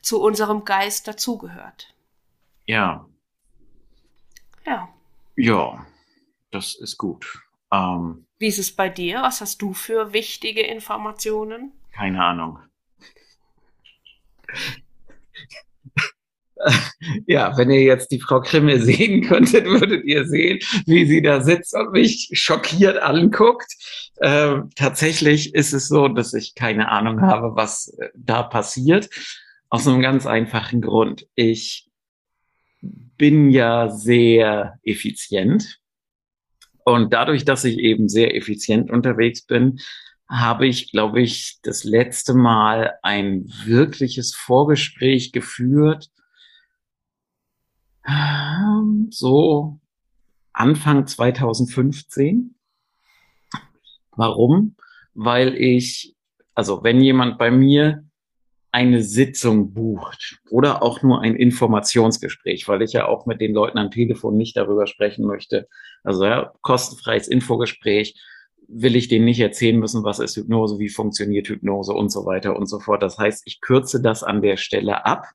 zu 0.01 0.21
unserem 0.21 0.65
Geist 0.65 1.07
dazugehört. 1.07 1.93
Ja, 2.65 3.05
Ja. 4.65 4.89
ja, 5.37 5.85
das 6.51 6.75
ist 6.75 6.97
gut. 6.97 7.41
Ähm, 7.71 8.25
Wie 8.39 8.47
ist 8.47 8.59
es 8.59 8.75
bei 8.75 8.89
dir? 8.89 9.21
Was 9.21 9.39
hast 9.41 9.61
du 9.61 9.73
für 9.73 10.13
wichtige 10.13 10.61
Informationen? 10.61 11.71
keine 11.93 12.23
Ahnung. 12.23 12.59
Ja, 17.27 17.57
wenn 17.57 17.69
ihr 17.71 17.81
jetzt 17.81 18.11
die 18.11 18.19
Frau 18.19 18.41
Krimmel 18.41 18.81
sehen 18.81 19.21
könntet, 19.21 19.65
würdet 19.65 20.05
ihr 20.05 20.25
sehen, 20.25 20.59
wie 20.85 21.05
sie 21.05 21.21
da 21.21 21.41
sitzt 21.41 21.73
und 21.75 21.91
mich 21.91 22.29
schockiert 22.33 22.97
anguckt. 22.97 23.73
Ähm, 24.21 24.69
tatsächlich 24.75 25.53
ist 25.53 25.73
es 25.73 25.87
so, 25.87 26.07
dass 26.07 26.33
ich 26.33 26.55
keine 26.55 26.89
Ahnung 26.89 27.21
habe, 27.21 27.55
was 27.55 27.95
äh, 27.99 28.09
da 28.15 28.43
passiert. 28.43 29.09
Aus 29.69 29.87
einem 29.87 30.01
ganz 30.01 30.27
einfachen 30.27 30.81
Grund. 30.81 31.27
Ich 31.35 31.89
bin 32.81 33.49
ja 33.49 33.89
sehr 33.89 34.79
effizient. 34.83 35.79
Und 36.85 37.13
dadurch, 37.13 37.45
dass 37.45 37.63
ich 37.63 37.77
eben 37.77 38.09
sehr 38.09 38.35
effizient 38.35 38.91
unterwegs 38.91 39.45
bin, 39.45 39.79
habe 40.29 40.67
ich, 40.67 40.91
glaube 40.91 41.21
ich, 41.21 41.59
das 41.63 41.83
letzte 41.83 42.33
Mal 42.33 42.93
ein 43.03 43.45
wirkliches 43.65 44.33
Vorgespräch 44.33 45.31
geführt. 45.31 46.09
Ähm, 48.07 49.07
So 49.09 49.79
Anfang 50.51 51.07
2015. 51.07 52.55
Warum? 54.15 54.75
Weil 55.13 55.55
ich, 55.55 56.15
also 56.53 56.83
wenn 56.83 57.01
jemand 57.01 57.37
bei 57.37 57.49
mir 57.49 58.03
eine 58.71 59.03
Sitzung 59.03 59.73
bucht 59.73 60.39
oder 60.49 60.81
auch 60.81 61.03
nur 61.03 61.21
ein 61.21 61.35
Informationsgespräch, 61.35 62.67
weil 62.67 62.81
ich 62.81 62.93
ja 62.93 63.07
auch 63.07 63.27
mit 63.27 63.39
den 63.39 63.53
Leuten 63.53 63.77
am 63.77 63.91
Telefon 63.91 64.35
nicht 64.35 64.57
darüber 64.57 64.87
sprechen 64.87 65.25
möchte. 65.25 65.67
Also 66.03 66.25
ja, 66.25 66.51
kostenfreies 66.61 67.27
Infogespräch 67.27 68.19
will 68.67 68.95
ich 68.95 69.09
denen 69.09 69.25
nicht 69.25 69.39
erzählen 69.39 69.77
müssen, 69.77 70.03
was 70.03 70.17
ist 70.17 70.35
Hypnose, 70.37 70.79
wie 70.79 70.89
funktioniert 70.89 71.49
Hypnose 71.49 71.93
und 71.93 72.11
so 72.11 72.25
weiter 72.25 72.55
und 72.55 72.65
so 72.65 72.79
fort. 72.79 73.03
Das 73.03 73.19
heißt, 73.19 73.43
ich 73.45 73.61
kürze 73.61 74.01
das 74.01 74.23
an 74.23 74.41
der 74.41 74.57
Stelle 74.57 75.05
ab. 75.05 75.27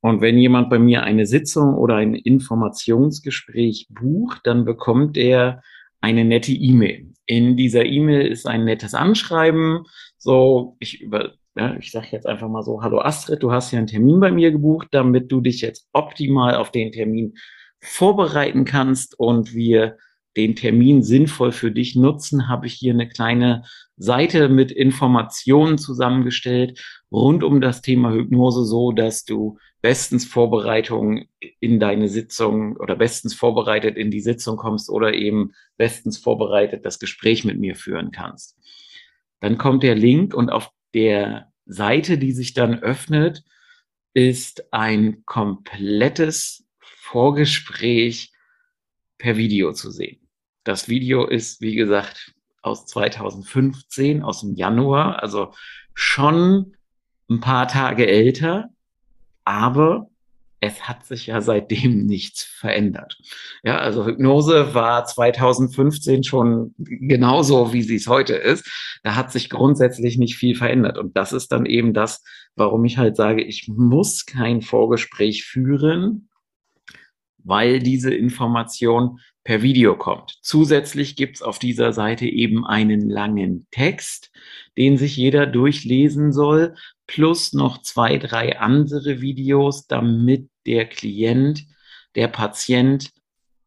Und 0.00 0.20
wenn 0.20 0.38
jemand 0.38 0.70
bei 0.70 0.78
mir 0.78 1.02
eine 1.02 1.26
Sitzung 1.26 1.74
oder 1.74 1.96
ein 1.96 2.14
Informationsgespräch 2.14 3.88
bucht, 3.90 4.40
dann 4.44 4.64
bekommt 4.64 5.16
er 5.16 5.62
eine 6.00 6.24
nette 6.24 6.52
E-Mail. 6.52 7.12
In 7.26 7.56
dieser 7.56 7.84
E-Mail 7.84 8.26
ist 8.26 8.46
ein 8.46 8.64
nettes 8.64 8.94
Anschreiben. 8.94 9.84
So, 10.18 10.76
ich 10.78 11.00
über, 11.00 11.32
ja, 11.56 11.76
ich 11.76 11.90
sage 11.90 12.08
jetzt 12.12 12.26
einfach 12.26 12.48
mal 12.48 12.62
so, 12.62 12.82
hallo 12.82 13.00
Astrid, 13.00 13.42
du 13.42 13.50
hast 13.50 13.72
ja 13.72 13.78
einen 13.78 13.88
Termin 13.88 14.20
bei 14.20 14.30
mir 14.30 14.52
gebucht, 14.52 14.88
damit 14.92 15.32
du 15.32 15.40
dich 15.40 15.60
jetzt 15.60 15.88
optimal 15.92 16.54
auf 16.54 16.70
den 16.70 16.92
Termin 16.92 17.34
vorbereiten 17.80 18.64
kannst 18.64 19.18
und 19.18 19.54
wir 19.54 19.96
den 20.36 20.54
Termin 20.54 21.02
sinnvoll 21.02 21.50
für 21.50 21.72
dich 21.72 21.96
nutzen, 21.96 22.48
habe 22.48 22.66
ich 22.66 22.74
hier 22.74 22.92
eine 22.92 23.08
kleine 23.08 23.64
Seite 23.96 24.48
mit 24.48 24.70
Informationen 24.70 25.78
zusammengestellt 25.78 26.78
rund 27.10 27.42
um 27.42 27.60
das 27.60 27.80
Thema 27.80 28.12
Hypnose, 28.12 28.64
so 28.64 28.92
dass 28.92 29.24
du 29.24 29.58
bestens 29.86 30.24
Vorbereitung 30.24 31.28
in 31.60 31.78
deine 31.78 32.08
Sitzung 32.08 32.76
oder 32.76 32.96
bestens 32.96 33.34
vorbereitet 33.34 33.96
in 33.96 34.10
die 34.10 34.20
Sitzung 34.20 34.56
kommst 34.56 34.90
oder 34.90 35.14
eben 35.14 35.52
bestens 35.76 36.18
vorbereitet 36.18 36.84
das 36.84 36.98
Gespräch 36.98 37.44
mit 37.44 37.60
mir 37.60 37.76
führen 37.76 38.10
kannst. 38.10 38.58
Dann 39.38 39.58
kommt 39.58 39.84
der 39.84 39.94
Link 39.94 40.34
und 40.34 40.50
auf 40.50 40.72
der 40.92 41.52
Seite, 41.66 42.18
die 42.18 42.32
sich 42.32 42.52
dann 42.52 42.80
öffnet, 42.80 43.44
ist 44.12 44.72
ein 44.72 45.22
komplettes 45.24 46.66
Vorgespräch 46.80 48.32
per 49.18 49.36
Video 49.36 49.72
zu 49.72 49.92
sehen. 49.92 50.18
Das 50.64 50.88
Video 50.88 51.26
ist, 51.26 51.60
wie 51.60 51.76
gesagt, 51.76 52.34
aus 52.60 52.86
2015, 52.86 54.24
aus 54.24 54.40
dem 54.40 54.56
Januar, 54.56 55.22
also 55.22 55.54
schon 55.94 56.74
ein 57.30 57.38
paar 57.38 57.68
Tage 57.68 58.08
älter, 58.08 58.70
aber 59.46 60.10
es 60.60 60.88
hat 60.88 61.06
sich 61.06 61.26
ja 61.26 61.40
seitdem 61.40 62.06
nichts 62.06 62.42
verändert. 62.42 63.18
Ja, 63.62 63.78
also 63.78 64.04
Hypnose 64.06 64.74
war 64.74 65.04
2015 65.04 66.24
schon 66.24 66.74
genauso, 66.78 67.72
wie 67.72 67.82
sie 67.82 67.96
es 67.96 68.08
heute 68.08 68.34
ist. 68.34 68.68
Da 69.02 69.14
hat 69.14 69.32
sich 69.32 69.50
grundsätzlich 69.50 70.18
nicht 70.18 70.36
viel 70.36 70.54
verändert. 70.54 70.98
Und 70.98 71.16
das 71.16 71.32
ist 71.32 71.52
dann 71.52 71.66
eben 71.66 71.94
das, 71.94 72.22
warum 72.56 72.84
ich 72.84 72.98
halt 72.98 73.16
sage, 73.16 73.42
ich 73.42 73.68
muss 73.68 74.26
kein 74.26 74.62
Vorgespräch 74.62 75.44
führen, 75.44 76.28
weil 77.44 77.78
diese 77.78 78.12
Information 78.12 79.20
per 79.44 79.62
Video 79.62 79.96
kommt. 79.96 80.38
Zusätzlich 80.42 81.14
gibt's 81.14 81.42
auf 81.42 81.60
dieser 81.60 81.92
Seite 81.92 82.26
eben 82.26 82.66
einen 82.66 83.08
langen 83.08 83.68
Text, 83.70 84.32
den 84.76 84.96
sich 84.96 85.16
jeder 85.16 85.46
durchlesen 85.46 86.32
soll, 86.32 86.74
plus 87.06 87.52
noch 87.52 87.82
zwei, 87.82 88.18
drei 88.18 88.58
andere 88.58 89.20
Videos, 89.20 89.86
damit 89.86 90.48
der 90.66 90.86
Klient, 90.86 91.64
der 92.14 92.28
Patient 92.28 93.10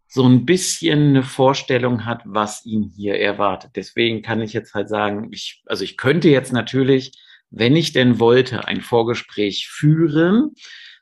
so 0.08 0.28
ein 0.28 0.46
bisschen 0.46 1.10
eine 1.10 1.24
Vorstellung 1.24 2.06
hat, 2.06 2.22
was 2.26 2.66
ihn 2.66 2.92
hier 2.96 3.20
erwartet. 3.20 3.72
Deswegen 3.76 4.24
kann 4.24 4.42
ich 4.42 4.54
jetzt 4.54 4.74
halt 4.74 4.90
sagen, 4.90 5.30
ich, 5.32 5.62
also 5.68 5.84
ich 5.84 5.98
könnte 5.98 6.30
jetzt 6.30 6.52
natürlich, 6.52 7.12
wenn 7.52 7.76
ich 7.76 7.94
denn 7.94 8.20
wollte, 8.20 8.68
ein 8.68 8.82
Vorgespräch 8.82 9.68
führen, 9.70 10.56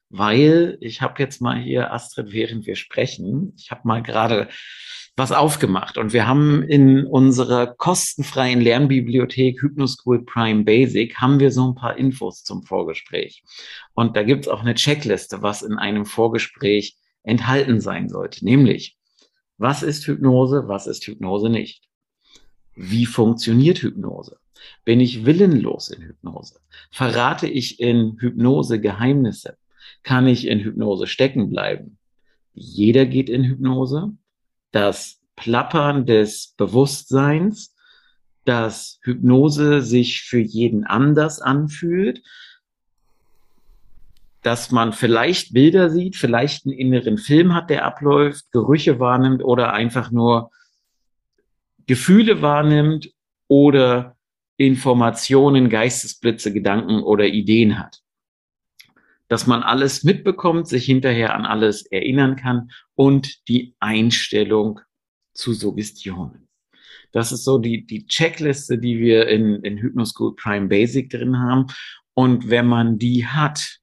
weil 0.10 0.78
ich 0.82 1.02
habe 1.02 1.22
jetzt 1.22 1.42
mal 1.42 1.58
hier, 1.58 1.94
Astrid, 1.94 2.32
während 2.32 2.66
wir 2.66 2.76
sprechen, 2.76 3.54
ich 3.58 3.72
habe 3.72 3.82
mal 3.86 4.04
gerade 4.04 4.50
was 5.18 5.32
aufgemacht 5.32 5.98
und 5.98 6.14
wir 6.14 6.28
haben 6.28 6.62
in 6.62 7.04
unserer 7.04 7.66
kostenfreien 7.66 8.62
Lernbibliothek 8.62 9.60
Hypnoschool 9.60 10.24
Prime 10.24 10.64
Basic 10.64 11.16
haben 11.16 11.40
wir 11.40 11.52
so 11.52 11.68
ein 11.68 11.76
paar 11.76 11.98
Infos 11.98 12.44
zum 12.44 12.62
Vorgespräch. 12.62 13.44
Und 13.96 14.16
da 14.16 14.22
gibt's 14.22 14.48
auch 14.48 14.62
eine 14.62 14.76
Checkliste, 14.76 15.42
was 15.42 15.64
in 15.64 15.74
einem 15.74 16.06
Vorgespräch 16.06 16.98
enthalten 17.24 17.82
sein 17.82 18.10
sollte, 18.10 18.46
nämlich 18.46 18.96
was 19.58 19.82
ist 19.82 20.06
Hypnose, 20.06 20.68
was 20.68 20.86
ist 20.86 21.04
Hypnose 21.08 21.50
nicht? 21.50 21.84
Wie 22.76 23.08
funktioniert 23.08 23.80
Hypnose? 23.80 24.38
Bin 24.86 25.00
ich 25.00 25.26
willenlos 25.26 25.90
in 25.90 26.04
Hypnose? 26.04 26.60
Verrate 26.92 27.48
ich 27.48 27.80
in 27.80 28.18
Hypnose 28.20 28.80
Geheimnisse? 28.80 29.58
Kann 30.04 30.28
ich 30.28 30.46
in 30.46 30.60
Hypnose 30.60 31.08
stecken 31.08 31.50
bleiben? 31.50 31.98
Jeder 32.54 33.08
geht 33.08 33.30
in 33.30 33.44
Hypnose 33.44 34.12
das 34.72 35.22
Plappern 35.36 36.06
des 36.06 36.54
Bewusstseins, 36.58 37.76
dass 38.46 39.00
Hypnose 39.04 39.82
sich 39.82 40.22
für 40.24 40.40
jeden 40.40 40.86
anders 40.86 41.42
anfühlt, 41.42 42.22
dass 44.42 44.72
man 44.72 44.94
vielleicht 44.94 45.54
Bilder 45.54 45.90
sieht, 45.90 46.16
vielleicht 46.16 46.66
einen 46.66 46.78
inneren 46.78 47.18
Film 47.18 47.54
hat, 47.54 47.70
der 47.70 47.86
abläuft, 47.86 48.52
Gerüche 48.52 49.00
wahrnimmt 49.00 49.44
oder 49.44 49.74
einfach 49.74 50.12
nur 50.12 50.52
Gefühle 51.86 52.42
wahrnimmt 52.42 53.12
oder 53.48 54.16
Informationen, 54.56 55.70
Geistesblitze, 55.70 56.54
Gedanken 56.54 57.04
oder 57.04 57.26
Ideen 57.26 57.78
hat 57.80 58.02
dass 59.28 59.48
man 59.48 59.64
alles 59.64 60.04
mitbekommt, 60.04 60.68
sich 60.68 60.86
hinterher 60.86 61.36
an 61.36 61.46
alles 61.46 61.86
erinnern 61.86 62.36
kann 62.36 62.72
und 62.96 63.48
die 63.48 63.76
Einstellung 63.80 64.80
zu 65.34 65.54
Suggestionen. 65.54 66.48
Das 67.12 67.32
ist 67.32 67.44
so 67.44 67.58
die, 67.58 67.86
die 67.86 68.06
Checkliste, 68.06 68.78
die 68.78 69.00
wir 69.00 69.28
in, 69.28 69.64
in 69.64 69.78
Hypnoschool 69.78 70.36
Prime 70.36 70.68
Basic 70.68 71.10
drin 71.10 71.40
haben. 71.40 71.68
Und 72.14 72.50
wenn 72.50 72.68
man 72.68 72.98
die 72.98 73.26
hat, 73.26 73.80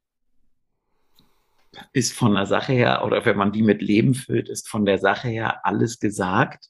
ist 1.92 2.12
von 2.12 2.34
der 2.34 2.46
Sache 2.46 2.72
her, 2.72 3.02
oder 3.04 3.24
wenn 3.24 3.36
man 3.36 3.52
die 3.52 3.62
mit 3.62 3.82
Leben 3.82 4.14
füllt, 4.14 4.48
ist 4.48 4.68
von 4.68 4.84
der 4.84 4.98
Sache 4.98 5.28
her 5.28 5.64
alles 5.64 5.98
gesagt, 5.98 6.68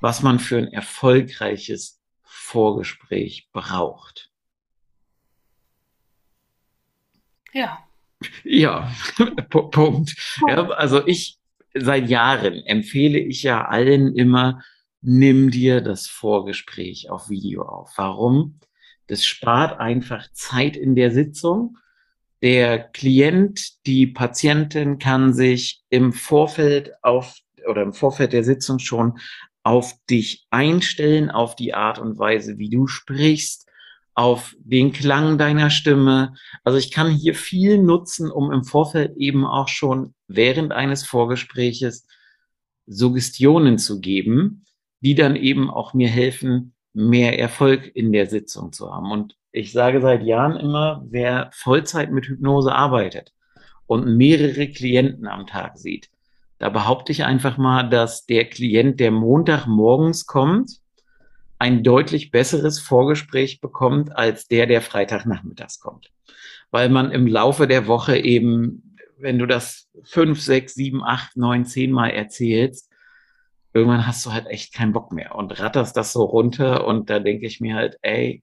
was 0.00 0.22
man 0.22 0.38
für 0.38 0.58
ein 0.58 0.68
erfolgreiches 0.68 2.00
Vorgespräch 2.22 3.48
braucht. 3.52 4.30
Ja. 7.54 7.78
Ja, 8.42 8.92
Punkt. 9.50 10.14
Ja, 10.48 10.68
also 10.70 11.06
ich 11.06 11.38
seit 11.74 12.08
Jahren 12.08 12.54
empfehle 12.66 13.18
ich 13.18 13.42
ja 13.42 13.64
allen 13.64 14.14
immer, 14.14 14.60
nimm 15.00 15.50
dir 15.50 15.80
das 15.80 16.06
Vorgespräch 16.06 17.10
auf 17.10 17.30
Video 17.30 17.62
auf. 17.62 17.92
Warum? 17.96 18.58
Das 19.06 19.24
spart 19.24 19.78
einfach 19.78 20.30
Zeit 20.32 20.76
in 20.76 20.94
der 20.94 21.10
Sitzung. 21.10 21.76
Der 22.42 22.78
Klient, 22.78 23.86
die 23.86 24.06
Patientin 24.06 24.98
kann 24.98 25.32
sich 25.32 25.82
im 25.90 26.12
Vorfeld 26.12 26.92
auf 27.02 27.36
oder 27.68 27.82
im 27.82 27.92
Vorfeld 27.92 28.32
der 28.32 28.44
Sitzung 28.44 28.78
schon 28.78 29.18
auf 29.62 29.94
dich 30.10 30.46
einstellen, 30.50 31.30
auf 31.30 31.56
die 31.56 31.72
Art 31.74 31.98
und 31.98 32.18
Weise, 32.18 32.58
wie 32.58 32.68
du 32.68 32.86
sprichst, 32.86 33.66
auf 34.14 34.54
den 34.60 34.92
Klang 34.92 35.38
deiner 35.38 35.70
Stimme. 35.70 36.34
Also 36.62 36.78
ich 36.78 36.90
kann 36.90 37.10
hier 37.10 37.34
viel 37.34 37.78
nutzen, 37.78 38.30
um 38.30 38.52
im 38.52 38.64
Vorfeld 38.64 39.16
eben 39.16 39.44
auch 39.44 39.68
schon 39.68 40.14
während 40.28 40.72
eines 40.72 41.04
Vorgespräches 41.04 42.06
Suggestionen 42.86 43.78
zu 43.78 44.00
geben, 44.00 44.64
die 45.00 45.14
dann 45.14 45.36
eben 45.36 45.70
auch 45.70 45.94
mir 45.94 46.08
helfen, 46.08 46.74
mehr 46.92 47.38
Erfolg 47.38 47.90
in 47.94 48.12
der 48.12 48.26
Sitzung 48.26 48.72
zu 48.72 48.92
haben. 48.92 49.10
Und 49.10 49.36
ich 49.50 49.72
sage 49.72 50.00
seit 50.00 50.22
Jahren 50.22 50.56
immer, 50.56 51.04
wer 51.08 51.50
Vollzeit 51.52 52.12
mit 52.12 52.26
Hypnose 52.26 52.72
arbeitet 52.72 53.32
und 53.86 54.16
mehrere 54.16 54.68
Klienten 54.68 55.26
am 55.26 55.46
Tag 55.46 55.76
sieht, 55.76 56.08
da 56.58 56.68
behaupte 56.68 57.10
ich 57.10 57.24
einfach 57.24 57.58
mal, 57.58 57.88
dass 57.88 58.26
der 58.26 58.44
Klient, 58.44 59.00
der 59.00 59.10
Montagmorgens 59.10 60.26
kommt, 60.26 60.78
ein 61.64 61.82
deutlich 61.82 62.30
besseres 62.30 62.78
Vorgespräch 62.78 63.62
bekommt 63.62 64.14
als 64.14 64.46
der, 64.48 64.66
der 64.66 64.82
Freitagnachmittags 64.82 65.80
kommt. 65.80 66.10
Weil 66.70 66.90
man 66.90 67.10
im 67.10 67.26
Laufe 67.26 67.66
der 67.66 67.86
Woche 67.86 68.18
eben, 68.18 68.98
wenn 69.16 69.38
du 69.38 69.46
das 69.46 69.88
fünf, 70.02 70.42
sechs, 70.42 70.74
sieben, 70.74 71.02
acht, 71.02 71.38
neun, 71.38 71.64
zehn 71.64 71.90
Mal 71.90 72.10
erzählst, 72.10 72.90
irgendwann 73.72 74.06
hast 74.06 74.26
du 74.26 74.32
halt 74.34 74.46
echt 74.48 74.74
keinen 74.74 74.92
Bock 74.92 75.10
mehr 75.10 75.36
und 75.36 75.58
ratterst 75.58 75.96
das 75.96 76.12
so 76.12 76.24
runter 76.24 76.86
und 76.86 77.08
da 77.08 77.18
denke 77.18 77.46
ich 77.46 77.62
mir 77.62 77.76
halt, 77.76 77.96
ey, 78.02 78.42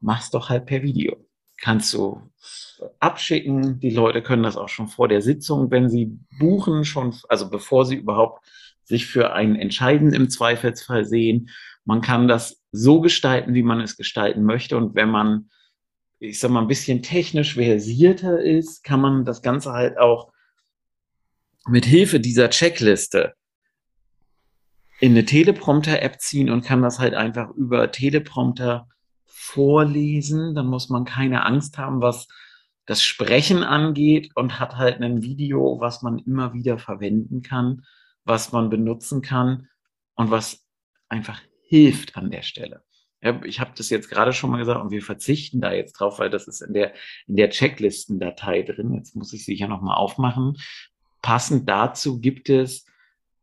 mach's 0.00 0.28
doch 0.28 0.50
halt 0.50 0.66
per 0.66 0.82
Video. 0.82 1.16
Kannst 1.62 1.94
du 1.94 2.20
abschicken, 3.00 3.80
die 3.80 3.88
Leute 3.88 4.20
können 4.20 4.42
das 4.42 4.58
auch 4.58 4.68
schon 4.68 4.88
vor 4.88 5.08
der 5.08 5.22
Sitzung, 5.22 5.70
wenn 5.70 5.88
sie 5.88 6.18
buchen, 6.38 6.84
schon, 6.84 7.16
also 7.30 7.48
bevor 7.48 7.86
sie 7.86 7.96
überhaupt 7.96 8.44
sich 8.84 9.06
für 9.06 9.32
einen 9.32 9.56
Entscheiden 9.56 10.12
im 10.12 10.28
Zweifelsfall 10.28 11.06
sehen 11.06 11.48
man 11.86 12.00
kann 12.00 12.28
das 12.28 12.62
so 12.72 13.00
gestalten, 13.00 13.54
wie 13.54 13.62
man 13.62 13.80
es 13.80 13.96
gestalten 13.96 14.42
möchte. 14.42 14.76
Und 14.76 14.94
wenn 14.96 15.08
man, 15.08 15.50
ich 16.18 16.40
sag 16.40 16.50
mal, 16.50 16.60
ein 16.60 16.68
bisschen 16.68 17.02
technisch 17.02 17.54
versierter 17.54 18.42
ist, 18.42 18.82
kann 18.82 19.00
man 19.00 19.24
das 19.24 19.40
Ganze 19.40 19.72
halt 19.72 19.96
auch 19.96 20.32
mit 21.68 21.86
Hilfe 21.86 22.20
dieser 22.20 22.50
Checkliste 22.50 23.34
in 24.98 25.12
eine 25.12 25.24
Teleprompter-App 25.24 26.20
ziehen 26.20 26.50
und 26.50 26.64
kann 26.64 26.82
das 26.82 26.98
halt 26.98 27.14
einfach 27.14 27.50
über 27.50 27.92
Teleprompter 27.92 28.88
vorlesen. 29.24 30.54
Dann 30.54 30.66
muss 30.66 30.88
man 30.88 31.04
keine 31.04 31.44
Angst 31.44 31.78
haben, 31.78 32.00
was 32.00 32.26
das 32.86 33.02
Sprechen 33.02 33.62
angeht 33.62 34.30
und 34.34 34.58
hat 34.58 34.76
halt 34.76 35.00
ein 35.00 35.22
Video, 35.22 35.78
was 35.80 36.02
man 36.02 36.18
immer 36.18 36.52
wieder 36.52 36.78
verwenden 36.78 37.42
kann, 37.42 37.84
was 38.24 38.50
man 38.50 38.70
benutzen 38.70 39.22
kann 39.22 39.68
und 40.14 40.30
was 40.30 40.64
einfach 41.08 41.40
hilft 41.66 42.16
an 42.16 42.30
der 42.30 42.42
Stelle. 42.42 42.82
Ja, 43.22 43.40
ich 43.44 43.60
habe 43.60 43.72
das 43.76 43.90
jetzt 43.90 44.08
gerade 44.08 44.32
schon 44.32 44.50
mal 44.50 44.58
gesagt 44.58 44.80
und 44.80 44.90
wir 44.90 45.02
verzichten 45.02 45.60
da 45.60 45.72
jetzt 45.72 45.94
drauf, 45.94 46.18
weil 46.18 46.30
das 46.30 46.46
ist 46.46 46.60
in 46.60 46.74
der, 46.74 46.94
in 47.26 47.36
der 47.36 47.50
Checklistendatei 47.50 48.62
drin. 48.62 48.94
Jetzt 48.94 49.16
muss 49.16 49.32
ich 49.32 49.44
sie 49.44 49.56
hier 49.56 49.68
nochmal 49.68 49.96
aufmachen. 49.96 50.58
Passend 51.22 51.68
dazu 51.68 52.20
gibt 52.20 52.50
es 52.50 52.86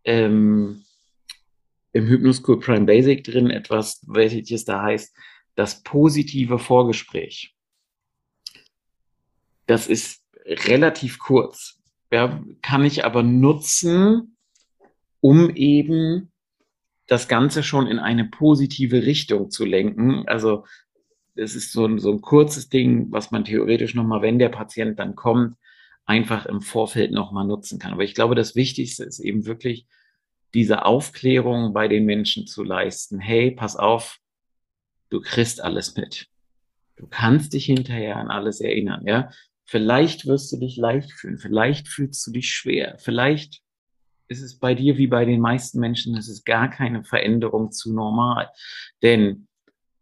ähm, 0.06 0.86
im 1.92 2.08
Hypnoschool 2.08 2.60
Prime 2.60 2.86
Basic 2.86 3.24
drin 3.24 3.50
etwas, 3.50 4.04
welches 4.08 4.66
da 4.66 4.82
heißt, 4.82 5.16
das 5.56 5.84
positive 5.84 6.60
Vorgespräch. 6.60 7.56
Das 9.66 9.88
ist 9.88 10.24
relativ 10.46 11.20
kurz. 11.20 11.82
Ja, 12.12 12.44
kann 12.62 12.86
ich 12.86 13.06
aber 13.06 13.24
nutzen, 13.24 14.38
um 15.20 15.50
eben 15.56 16.33
das 17.08 17.28
Ganze 17.28 17.64
schon 17.64 17.88
in 17.88 18.00
eine 18.00 18.26
positive 18.26 19.04
Richtung 19.04 19.50
zu 19.50 19.66
lenken. 19.66 20.28
Also 20.28 20.66
es 21.36 21.56
ist 21.56 21.72
so 21.72 21.86
ein, 21.86 22.00
so 22.00 22.12
ein 22.12 22.22
kurzes 22.22 22.70
Ding, 22.70 23.08
was 23.12 23.32
man 23.32 23.46
theoretisch 23.46 23.96
nochmal, 23.96 24.22
wenn 24.22 24.40
der 24.40 24.50
Patient 24.50 25.00
dann 25.00 25.16
kommt, 25.16 25.58
einfach 26.06 26.46
im 26.46 26.62
Vorfeld 26.62 27.12
nochmal 27.12 27.46
nutzen 27.46 27.80
kann. 27.80 27.94
Aber 27.94 28.04
ich 28.04 28.16
glaube, 28.16 28.36
das 28.36 28.56
Wichtigste 28.56 29.04
ist 29.04 29.20
eben 29.20 29.46
wirklich 29.46 29.88
diese 30.54 30.86
Aufklärung 30.86 31.74
bei 31.74 31.88
den 31.88 32.06
Menschen 32.06 32.46
zu 32.46 32.64
leisten. 32.64 33.20
Hey, 33.20 33.52
pass 33.52 33.76
auf, 33.76 34.20
du 35.10 35.22
kriegst 35.22 35.64
alles 35.64 35.96
mit. 35.96 36.28
Du 36.96 37.08
kannst 37.08 37.54
dich 37.54 37.66
hinterher 37.66 38.18
an 38.18 38.30
alles 38.30 38.62
erinnern, 38.62 39.06
ja. 39.06 39.30
Vielleicht 39.66 40.28
wirst 40.28 40.52
du 40.52 40.58
dich 40.58 40.78
leicht 40.78 41.12
fühlen, 41.12 41.40
vielleicht 41.40 41.88
fühlst 41.88 42.28
du 42.28 42.32
dich 42.32 42.52
schwer, 42.52 42.98
vielleicht 43.00 43.63
ist 44.28 44.42
es 44.42 44.58
bei 44.58 44.76
dir 44.76 44.98
wie 44.98 45.08
bei 45.08 45.26
den 45.26 45.42
meisten 45.42 45.80
Menschen, 45.80 46.16
es 46.16 46.28
ist 46.28 46.46
gar 46.46 46.70
keine 46.70 47.04
Veränderung 47.04 47.72
zu 47.72 47.94
normal. 47.94 48.50
Denn 49.02 49.48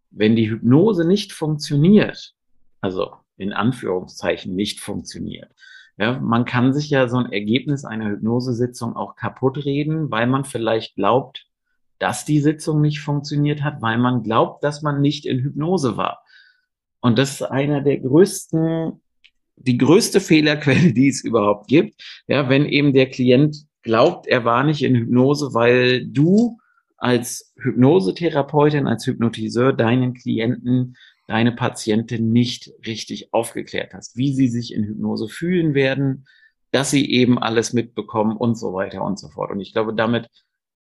wenn 0.10 0.36
die 0.36 0.50
Hypnose 0.50 1.06
nicht 1.06 1.34
funktioniert, 1.34 2.34
also 2.82 3.14
in 3.38 3.54
Anführungszeichen 3.54 4.56
nicht 4.56 4.80
funktioniert, 4.80 5.52
ja, 5.98 6.20
man 6.20 6.46
kann 6.46 6.74
sich 6.74 6.90
ja 6.90 7.08
so 7.08 7.18
ein 7.18 7.32
Ergebnis 7.32 7.86
einer 7.86 8.10
Hypnosesitzung 8.10 8.96
auch 8.96 9.16
kaputt 9.16 9.66
reden, 9.66 10.10
weil 10.10 10.28
man 10.28 10.46
vielleicht 10.46 10.96
glaubt, 10.96 11.48
dass 12.00 12.26
die 12.26 12.40
Sitzung 12.40 12.82
nicht 12.82 13.00
funktioniert 13.00 13.62
hat, 13.62 13.82
weil 13.82 13.98
man 13.98 14.24
glaubt, 14.24 14.64
dass 14.64 14.82
man 14.82 15.02
nicht 15.02 15.26
in 15.26 15.40
Hypnose 15.40 15.98
war. 15.98 16.24
Und 17.02 17.20
das 17.20 17.34
ist 17.34 17.42
einer 17.44 17.82
der 17.82 18.00
größten, 18.00 19.02
die 19.58 19.78
größte 19.78 20.20
Fehlerquelle, 20.20 20.94
die 20.94 21.10
es 21.10 21.24
überhaupt 21.24 21.68
gibt. 21.68 22.02
Ja, 22.28 22.50
wenn 22.50 22.66
eben 22.66 22.94
der 22.94 23.10
Klient 23.10 23.68
glaubt, 23.82 24.28
er 24.28 24.46
war 24.46 24.64
nicht 24.64 24.84
in 24.84 24.96
Hypnose, 24.96 25.54
weil 25.54 26.06
du 26.06 26.60
als 26.98 27.54
Hypnosetherapeutin, 27.58 28.88
als 28.88 29.06
Hypnotiseur 29.08 29.74
deinen 29.74 30.14
Klienten 30.14 30.96
deine 31.28 31.54
Patientin 31.54 32.32
nicht 32.32 32.72
richtig 32.86 33.34
aufgeklärt 33.34 33.94
hast, 33.94 34.18
wie 34.18 34.34
sie 34.34 34.50
sich 34.50 34.74
in 34.74 34.84
Hypnose 34.84 35.30
fühlen 35.30 35.74
werden, 35.74 36.28
dass 36.72 36.92
sie 36.92 37.10
eben 37.10 37.40
alles 37.40 37.74
mitbekommen 37.74 38.36
und 38.36 38.56
so 38.56 38.74
weiter 38.74 39.02
und 39.04 39.18
so 39.18 39.30
fort. 39.30 39.52
Und 39.52 39.62
ich 39.62 39.72
glaube, 39.74 39.94
damit 39.94 40.28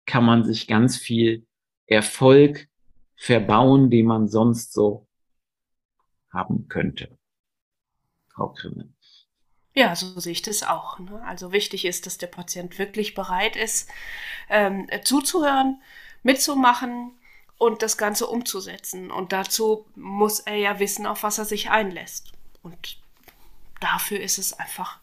kann 0.06 0.24
man 0.24 0.44
sich 0.44 0.66
ganz 0.68 0.96
viel 0.96 1.46
Erfolg 1.87 2.68
verbauen, 3.16 3.90
den 3.90 4.06
man 4.06 4.28
sonst 4.28 4.72
so 4.72 5.06
haben 6.32 6.68
könnte. 6.68 7.09
Frau 8.28 8.50
Krimmel. 8.50 8.92
Ja, 9.77 9.95
so 9.95 10.19
sehe 10.19 10.33
ich 10.33 10.41
das 10.41 10.62
auch. 10.62 10.99
Ne? 10.99 11.23
Also 11.27 11.53
wichtig 11.53 11.85
ist, 11.85 12.07
dass 12.07 12.17
der 12.17 12.29
Patient 12.29 12.79
wirklich 12.79 13.15
bereit 13.15 13.57
ist, 13.57 13.91
ähm, 14.49 14.89
zuzuhören, 15.05 15.83
mitzumachen 16.23 17.12
und 17.59 17.83
das 17.83 17.99
Ganze 17.99 18.27
umzusetzen. 18.27 19.11
Und 19.11 19.33
dazu 19.33 19.85
muss 19.95 20.41
er 20.41 20.57
ja 20.57 20.79
wissen, 20.79 21.07
auf 21.07 21.23
was 21.23 21.37
er 21.37 21.45
sich 21.45 21.69
einlässt. 21.69 22.33
Und 22.62 22.99
dafür 23.81 24.19
ist 24.19 24.39
es 24.39 24.55
einfach 24.55 24.99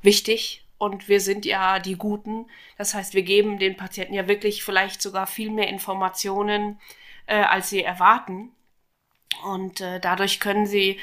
wichtig. 0.00 0.64
Und 0.78 1.08
wir 1.08 1.20
sind 1.20 1.44
ja 1.44 1.78
die 1.78 1.96
Guten. 1.96 2.46
Das 2.78 2.94
heißt, 2.94 3.12
wir 3.12 3.22
geben 3.22 3.58
den 3.58 3.76
Patienten 3.76 4.14
ja 4.14 4.26
wirklich 4.26 4.64
vielleicht 4.64 5.02
sogar 5.02 5.26
viel 5.26 5.50
mehr 5.50 5.68
Informationen, 5.68 6.80
äh, 7.26 7.36
als 7.36 7.68
sie 7.68 7.82
erwarten. 7.82 8.50
Und 9.44 9.82
äh, 9.82 10.00
dadurch 10.00 10.40
können 10.40 10.66
sie 10.66 10.98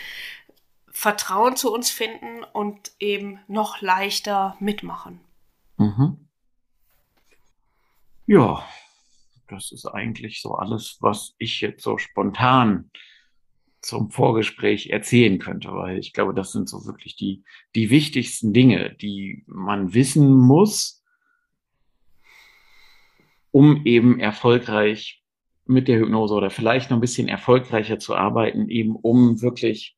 Vertrauen 0.91 1.55
zu 1.55 1.73
uns 1.73 1.89
finden 1.89 2.43
und 2.53 2.91
eben 2.99 3.39
noch 3.47 3.81
leichter 3.81 4.55
mitmachen. 4.59 5.19
Mhm. 5.77 6.27
Ja, 8.27 8.65
das 9.47 9.71
ist 9.71 9.85
eigentlich 9.85 10.41
so 10.41 10.55
alles, 10.55 10.97
was 11.01 11.35
ich 11.37 11.61
jetzt 11.61 11.83
so 11.83 11.97
spontan 11.97 12.89
zum 13.81 14.11
Vorgespräch 14.11 14.89
erzählen 14.89 15.39
könnte, 15.39 15.73
weil 15.73 15.97
ich 15.97 16.13
glaube, 16.13 16.33
das 16.33 16.51
sind 16.51 16.69
so 16.69 16.85
wirklich 16.85 17.15
die, 17.15 17.43
die 17.75 17.89
wichtigsten 17.89 18.53
Dinge, 18.53 18.95
die 18.95 19.43
man 19.47 19.93
wissen 19.93 20.37
muss, 20.37 21.03
um 23.49 23.85
eben 23.85 24.19
erfolgreich 24.19 25.23
mit 25.65 25.87
der 25.87 25.99
Hypnose 25.99 26.33
oder 26.33 26.49
vielleicht 26.49 26.89
noch 26.89 26.97
ein 26.97 27.01
bisschen 27.01 27.27
erfolgreicher 27.27 27.97
zu 27.97 28.15
arbeiten, 28.15 28.69
eben 28.69 28.95
um 28.95 29.41
wirklich 29.41 29.97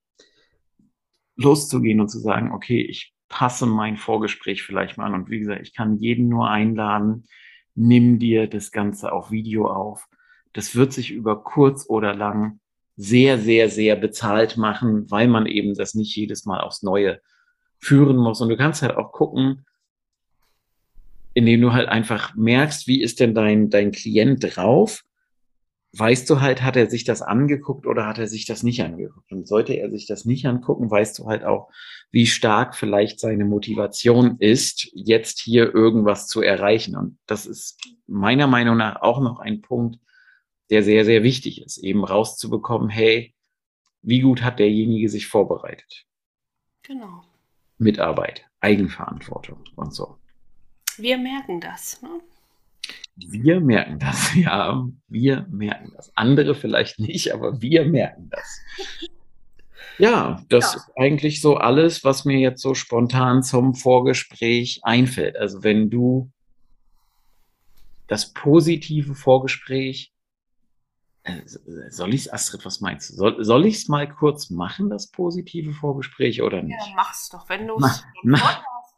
loszugehen 1.36 2.00
und 2.00 2.10
zu 2.10 2.19
sagen, 2.19 2.52
okay, 2.52 2.82
ich 2.82 3.13
passe 3.30 3.65
mein 3.65 3.98
Vorgespräch 3.98 4.63
vielleicht 4.63 4.98
mal 4.98 5.06
an. 5.06 5.15
Und 5.15 5.30
wie 5.30 5.39
gesagt, 5.39 5.62
ich 5.62 5.74
kann 5.74 5.98
jeden 5.98 6.30
nur 6.30 6.50
einladen, 6.50 7.26
nimm 7.76 8.19
dir 8.19 8.48
das 8.48 8.72
Ganze 8.72 9.12
auf 9.12 9.32
Video 9.32 9.67
auf. 9.67 10.08
Das 10.54 10.76
wird 10.76 10.93
sich 10.93 11.12
über 11.12 11.43
kurz 11.43 11.89
oder 11.89 12.13
lang 12.13 12.60
sehr, 12.96 13.39
sehr, 13.39 13.69
sehr 13.69 13.96
bezahlt 13.96 14.58
machen, 14.58 15.10
weil 15.10 15.28
man 15.28 15.48
eben 15.48 15.74
das 15.74 15.96
nicht 15.96 16.15
jedes 16.15 16.46
Mal 16.46 16.62
aufs 16.62 16.84
Neue 16.84 17.19
führen 17.80 18.17
muss. 18.17 18.39
Und 18.39 18.50
du 18.50 18.58
kannst 18.58 18.84
halt 18.84 18.96
auch 18.96 19.12
gucken, 19.12 19.65
indem 21.34 21.62
du 21.62 21.74
halt 21.74 21.89
einfach 21.89 22.36
merkst, 22.36 22.88
wie 22.88 23.02
ist 23.02 23.19
denn 23.19 23.34
dein, 23.34 23.72
dein 23.72 23.91
Klient 23.91 24.56
drauf 24.56 25.04
weißt 25.95 26.29
du 26.29 26.41
halt, 26.41 26.63
hat 26.63 26.75
er 26.75 26.89
sich 26.89 27.03
das 27.03 27.21
angeguckt 27.21 27.86
oder 27.86 28.08
hat 28.08 28.17
er 28.17 28.27
sich 28.27 28.45
das 28.45 28.63
nicht 28.63 28.82
angeguckt? 28.84 29.32
Und 29.32 29.47
sollte 29.47 29.73
er 29.73 29.91
sich 29.91 30.08
das 30.08 30.25
nicht 30.25 30.45
angucken, 30.45 30.89
weißt 30.89 31.19
du 31.19 31.27
halt 31.27 31.43
auch, 31.43 31.69
wie 32.12 32.25
stark 32.25 32.75
vielleicht 32.75 33.19
seine 33.19 33.45
Motivation 33.45 34.38
ist, 34.39 34.89
jetzt 34.93 35.39
hier 35.39 35.73
irgendwas 35.73 36.27
zu 36.27 36.41
erreichen. 36.41 36.95
Und 36.95 37.17
das 37.27 37.45
ist 37.45 37.79
meiner 38.08 38.47
Meinung 38.47 38.77
nach 38.77 39.01
auch 39.01 39.21
noch 39.21 39.39
ein 39.39 39.62
Punkt, 39.62 39.99
der 40.69 40.82
sehr, 40.82 41.06
sehr 41.06 41.21
wichtig 41.21 41.62
ist, 41.62 41.77
eben 41.77 42.03
rauszubekommen, 42.03 42.89
hey, 42.89 43.36
wie 44.01 44.21
gut 44.21 44.41
hat 44.41 44.60
derjenige 44.60 45.10
sich 45.10 45.27
vorbereitet? 45.27 46.06
Genau. 46.82 47.23
Mitarbeit, 47.77 48.45
Eigenverantwortung 48.60 49.63
und 49.75 49.93
so. 49.93 50.17
Wir 50.97 51.17
merken 51.17 51.62
das. 51.62 52.01
Ne? 52.01 52.21
Wir 53.15 53.60
merken 53.60 53.99
das, 53.99 54.34
ja, 54.36 54.88
wir 55.08 55.45
merken 55.49 55.91
das. 55.95 56.12
Andere 56.15 56.56
vielleicht 56.56 56.99
nicht, 56.99 57.34
aber 57.34 57.62
wir 57.62 57.86
merken 57.86 58.30
das. 58.30 58.60
Ja, 59.99 60.41
das 60.49 60.73
ja. 60.73 60.80
ist 60.80 60.91
eigentlich 60.97 61.41
so 61.41 61.58
alles, 61.58 62.04
was 62.04 62.26
mir 62.26 62.39
jetzt 62.39 62.62
so 62.62 62.73
spontan 62.73 63.43
zum 63.43 63.76
Vorgespräch 63.76 64.80
einfällt. 64.84 65.38
Also 65.38 65.63
wenn 65.63 65.89
du 65.89 66.32
das 68.08 68.34
positive 68.34 69.13
Vorgespräch, 69.13 70.12
äh, 71.23 71.41
soll 71.89 72.13
ich 72.13 72.21
es, 72.21 72.34
Astrid, 72.34 72.65
was 72.65 72.82
meinst 72.82 73.12
du? 73.12 73.15
Soll, 73.15 73.43
soll 73.43 73.65
ich 73.65 73.76
es 73.76 73.88
mal 73.88 74.10
kurz 74.10 74.49
machen, 74.49 74.89
das 74.89 75.10
positive 75.10 75.73
Vorgespräch 75.73 76.41
oder 76.41 76.62
nicht? 76.62 76.78
Ja, 76.86 76.93
mach's 76.95 77.30
doch, 77.30 77.47
wenn 77.47 77.67
du 77.67 77.78
es 77.78 78.04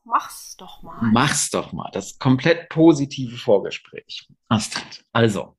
Mach's 0.05 0.55
doch 0.57 0.83
mal. 0.83 0.99
Mach's 1.01 1.49
doch 1.49 1.73
mal. 1.73 1.89
Das 1.91 2.19
komplett 2.19 2.69
positive 2.69 3.35
Vorgespräch. 3.37 4.27
Astrid, 4.49 5.03
also, 5.11 5.55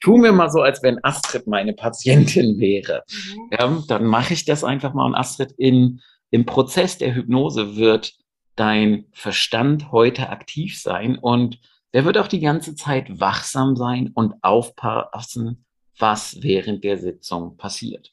tun 0.00 0.22
wir 0.22 0.32
mal 0.32 0.50
so, 0.50 0.60
als 0.60 0.82
wenn 0.82 1.02
Astrid 1.02 1.46
meine 1.46 1.72
Patientin 1.72 2.58
wäre. 2.60 3.02
Mhm. 3.10 3.50
Ja, 3.50 3.82
dann 3.88 4.04
mache 4.04 4.34
ich 4.34 4.44
das 4.44 4.62
einfach 4.62 4.92
mal. 4.92 5.06
Und 5.06 5.14
Astrid, 5.14 5.52
in, 5.56 6.00
im 6.30 6.44
Prozess 6.44 6.98
der 6.98 7.14
Hypnose 7.14 7.76
wird 7.76 8.14
dein 8.56 9.06
Verstand 9.12 9.90
heute 9.90 10.28
aktiv 10.28 10.78
sein 10.78 11.16
und 11.18 11.58
der 11.94 12.04
wird 12.04 12.18
auch 12.18 12.28
die 12.28 12.40
ganze 12.40 12.74
Zeit 12.74 13.20
wachsam 13.20 13.76
sein 13.76 14.10
und 14.14 14.34
aufpassen, 14.42 15.64
was 15.98 16.42
während 16.42 16.84
der 16.84 16.98
Sitzung 16.98 17.56
passiert. 17.56 18.12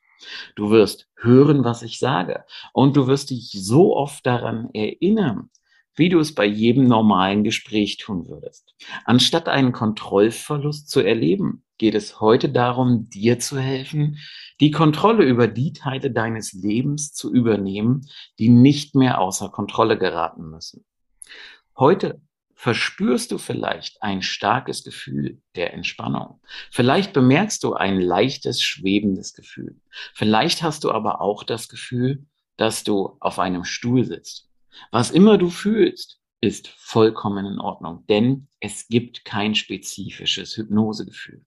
Du 0.55 0.69
wirst 0.69 1.07
hören, 1.15 1.63
was 1.63 1.81
ich 1.81 1.99
sage. 1.99 2.45
Und 2.73 2.97
du 2.97 3.07
wirst 3.07 3.29
dich 3.29 3.51
so 3.51 3.95
oft 3.95 4.25
daran 4.25 4.69
erinnern, 4.73 5.49
wie 5.95 6.09
du 6.09 6.19
es 6.19 6.33
bei 6.33 6.45
jedem 6.45 6.87
normalen 6.87 7.43
Gespräch 7.43 7.97
tun 7.97 8.27
würdest. 8.27 8.73
Anstatt 9.05 9.49
einen 9.49 9.73
Kontrollverlust 9.73 10.89
zu 10.89 11.01
erleben, 11.01 11.63
geht 11.77 11.95
es 11.95 12.19
heute 12.19 12.49
darum, 12.49 13.09
dir 13.09 13.39
zu 13.39 13.59
helfen, 13.59 14.17
die 14.59 14.71
Kontrolle 14.71 15.23
über 15.25 15.47
die 15.47 15.73
Teile 15.73 16.11
deines 16.11 16.53
Lebens 16.53 17.13
zu 17.13 17.33
übernehmen, 17.33 18.07
die 18.37 18.49
nicht 18.49 18.95
mehr 18.95 19.19
außer 19.19 19.49
Kontrolle 19.49 19.97
geraten 19.97 20.49
müssen. 20.49 20.85
Heute 21.77 22.21
verspürst 22.59 23.31
du 23.31 23.37
vielleicht 23.37 24.03
ein 24.03 24.21
starkes 24.21 24.83
Gefühl 24.83 25.41
der 25.55 25.73
Entspannung. 25.73 26.41
Vielleicht 26.71 27.13
bemerkst 27.13 27.63
du 27.63 27.73
ein 27.73 28.01
leichtes, 28.01 28.61
schwebendes 28.61 29.33
Gefühl. 29.33 29.79
Vielleicht 30.13 30.61
hast 30.61 30.83
du 30.83 30.91
aber 30.91 31.21
auch 31.21 31.45
das 31.45 31.69
Gefühl, 31.69 32.25
dass 32.57 32.83
du 32.83 33.15
auf 33.21 33.39
einem 33.39 33.63
Stuhl 33.63 34.03
sitzt. 34.03 34.49
Was 34.91 35.09
immer 35.09 35.37
du 35.37 35.49
fühlst, 35.49 36.19
ist 36.41 36.67
vollkommen 36.67 37.45
in 37.45 37.61
Ordnung, 37.61 38.03
denn 38.09 38.49
es 38.59 38.89
gibt 38.89 39.23
kein 39.23 39.55
spezifisches 39.55 40.57
Hypnosegefühl. 40.57 41.45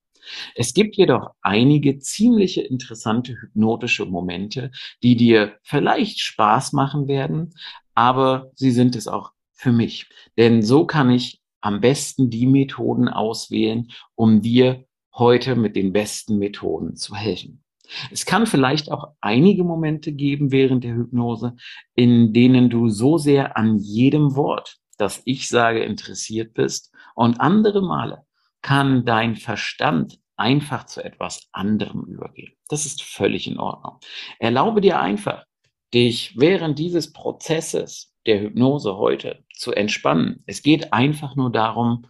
Es 0.55 0.73
gibt 0.73 0.97
jedoch 0.97 1.33
einige 1.43 1.99
ziemliche 1.99 2.63
interessante 2.63 3.35
hypnotische 3.39 4.07
Momente, 4.07 4.71
die 5.03 5.17
dir 5.17 5.59
vielleicht 5.63 6.21
Spaß 6.21 6.73
machen 6.73 7.07
werden, 7.07 7.53
aber 7.95 8.51
sie 8.55 8.71
sind 8.71 8.97
es 8.97 9.09
auch 9.09 9.33
für 9.63 9.73
mich. 9.73 10.09
Denn 10.37 10.63
so 10.63 10.87
kann 10.87 11.11
ich 11.11 11.41
am 11.61 11.81
besten 11.81 12.31
die 12.31 12.47
Methoden 12.47 13.09
auswählen, 13.09 13.93
um 14.17 14.43
dir 14.43 14.85
heute 15.15 15.55
mit 15.55 15.77
den 15.77 15.93
besten 15.93 16.39
Methoden 16.39 16.97
zu 16.97 17.15
helfen. 17.15 17.63
Es 18.11 18.27
kann 18.27 18.47
vielleicht 18.47 18.91
auch 18.91 19.13
einige 19.21 19.63
Momente 19.63 20.13
geben 20.13 20.51
während 20.51 20.83
der 20.83 20.95
Hypnose, 20.95 21.55
in 21.95 22.33
denen 22.33 22.71
du 22.71 22.89
so 22.89 23.19
sehr 23.19 23.57
an 23.57 23.79
jedem 23.79 24.35
Wort, 24.35 24.79
das 24.99 25.23
ich 25.25 25.49
sage, 25.49 25.85
interessiert 25.85 26.55
bist 26.55 26.93
und 27.15 27.41
andere 27.41 27.83
Male 27.83 28.25
kann 28.63 29.05
dein 29.05 29.37
Verstand 29.37 30.19
einfach 30.37 30.87
zu 30.87 31.05
etwas 31.05 31.49
anderem 31.53 32.05
übergehen. 32.05 32.55
Das 32.69 32.87
ist 32.87 33.03
völlig 33.03 33.47
in 33.47 33.59
Ordnung. 33.59 33.99
Erlaube 34.39 34.81
dir 34.81 35.01
einfach, 35.01 35.45
dich 35.93 36.35
während 36.39 36.79
dieses 36.79 37.13
Prozesses 37.13 38.12
der 38.27 38.41
Hypnose 38.41 38.97
heute 38.97 39.45
zu 39.55 39.73
entspannen. 39.73 40.43
Es 40.47 40.63
geht 40.63 40.93
einfach 40.93 41.37
nur 41.37 41.51
darum, 41.51 42.07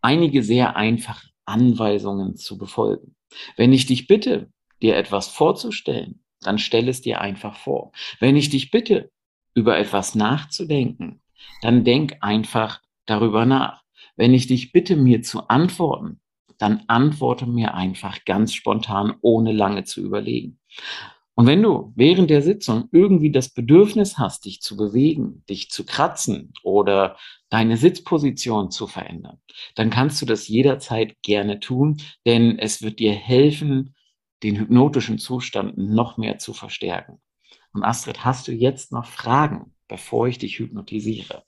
einige 0.00 0.42
sehr 0.42 0.76
einfache 0.76 1.28
Anweisungen 1.44 2.36
zu 2.36 2.58
befolgen. 2.58 3.16
Wenn 3.56 3.72
ich 3.72 3.86
dich 3.86 4.06
bitte, 4.06 4.50
dir 4.82 4.96
etwas 4.96 5.28
vorzustellen, 5.28 6.22
dann 6.40 6.58
stell 6.58 6.88
es 6.88 7.02
dir 7.02 7.20
einfach 7.20 7.56
vor. 7.56 7.92
Wenn 8.18 8.36
ich 8.36 8.48
dich 8.50 8.70
bitte, 8.70 9.10
über 9.54 9.76
etwas 9.78 10.14
nachzudenken, 10.14 11.20
dann 11.60 11.84
denk 11.84 12.16
einfach 12.20 12.80
darüber 13.06 13.44
nach. 13.44 13.82
Wenn 14.16 14.32
ich 14.32 14.46
dich 14.46 14.72
bitte, 14.72 14.96
mir 14.96 15.22
zu 15.22 15.48
antworten, 15.48 16.20
dann 16.58 16.84
antworte 16.88 17.46
mir 17.46 17.74
einfach 17.74 18.24
ganz 18.24 18.54
spontan, 18.54 19.14
ohne 19.22 19.52
lange 19.52 19.84
zu 19.84 20.02
überlegen. 20.02 20.60
Und 21.40 21.46
wenn 21.46 21.62
du 21.62 21.90
während 21.96 22.28
der 22.28 22.42
Sitzung 22.42 22.90
irgendwie 22.92 23.30
das 23.30 23.48
Bedürfnis 23.48 24.18
hast, 24.18 24.44
dich 24.44 24.60
zu 24.60 24.76
bewegen, 24.76 25.42
dich 25.48 25.70
zu 25.70 25.86
kratzen 25.86 26.52
oder 26.62 27.16
deine 27.48 27.78
Sitzposition 27.78 28.70
zu 28.70 28.86
verändern, 28.86 29.40
dann 29.74 29.88
kannst 29.88 30.20
du 30.20 30.26
das 30.26 30.48
jederzeit 30.48 31.16
gerne 31.22 31.58
tun, 31.58 31.96
denn 32.26 32.58
es 32.58 32.82
wird 32.82 32.98
dir 32.98 33.14
helfen, 33.14 33.94
den 34.42 34.58
hypnotischen 34.58 35.18
Zustand 35.18 35.78
noch 35.78 36.18
mehr 36.18 36.36
zu 36.36 36.52
verstärken. 36.52 37.22
Und 37.72 37.84
Astrid, 37.84 38.22
hast 38.22 38.46
du 38.46 38.52
jetzt 38.52 38.92
noch 38.92 39.06
Fragen, 39.06 39.74
bevor 39.88 40.28
ich 40.28 40.36
dich 40.36 40.58
hypnotisiere? 40.58 41.44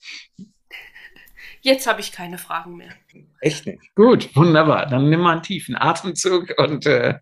Jetzt 1.60 1.86
habe 1.86 2.00
ich 2.00 2.12
keine 2.12 2.38
Fragen 2.38 2.78
mehr. 2.78 2.94
Echt 3.42 3.66
nicht? 3.66 3.94
Gut, 3.94 4.34
wunderbar. 4.34 4.86
Dann 4.86 5.10
nimm 5.10 5.20
mal 5.20 5.32
einen 5.32 5.42
tiefen 5.42 5.76
Atemzug 5.76 6.54
und 6.56 6.86
äh, 6.86 7.18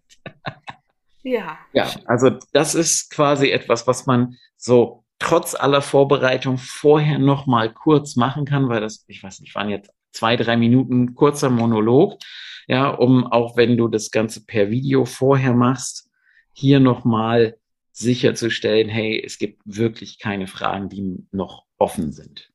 ja. 1.22 1.58
Ja, 1.72 1.90
also 2.06 2.30
das 2.52 2.74
ist 2.74 3.10
quasi 3.10 3.50
etwas, 3.50 3.86
was 3.86 4.06
man 4.06 4.36
so 4.56 5.04
trotz 5.18 5.54
aller 5.54 5.82
Vorbereitung 5.82 6.58
vorher 6.58 7.18
noch 7.18 7.46
mal 7.46 7.72
kurz 7.72 8.16
machen 8.16 8.44
kann, 8.44 8.68
weil 8.68 8.80
das, 8.80 9.04
ich 9.06 9.22
weiß 9.22 9.40
nicht, 9.40 9.54
waren 9.54 9.68
jetzt 9.68 9.90
zwei, 10.12 10.36
drei 10.36 10.56
Minuten 10.56 11.14
kurzer 11.14 11.50
Monolog, 11.50 12.18
ja, 12.66 12.88
um 12.88 13.26
auch 13.26 13.56
wenn 13.56 13.76
du 13.76 13.88
das 13.88 14.10
Ganze 14.10 14.44
per 14.44 14.70
Video 14.70 15.04
vorher 15.04 15.54
machst, 15.54 16.08
hier 16.52 16.80
noch 16.80 17.04
mal 17.04 17.56
sicherzustellen, 17.92 18.88
hey, 18.88 19.22
es 19.24 19.38
gibt 19.38 19.60
wirklich 19.64 20.18
keine 20.18 20.46
Fragen, 20.46 20.88
die 20.88 21.26
noch 21.32 21.64
offen 21.78 22.12
sind. 22.12 22.49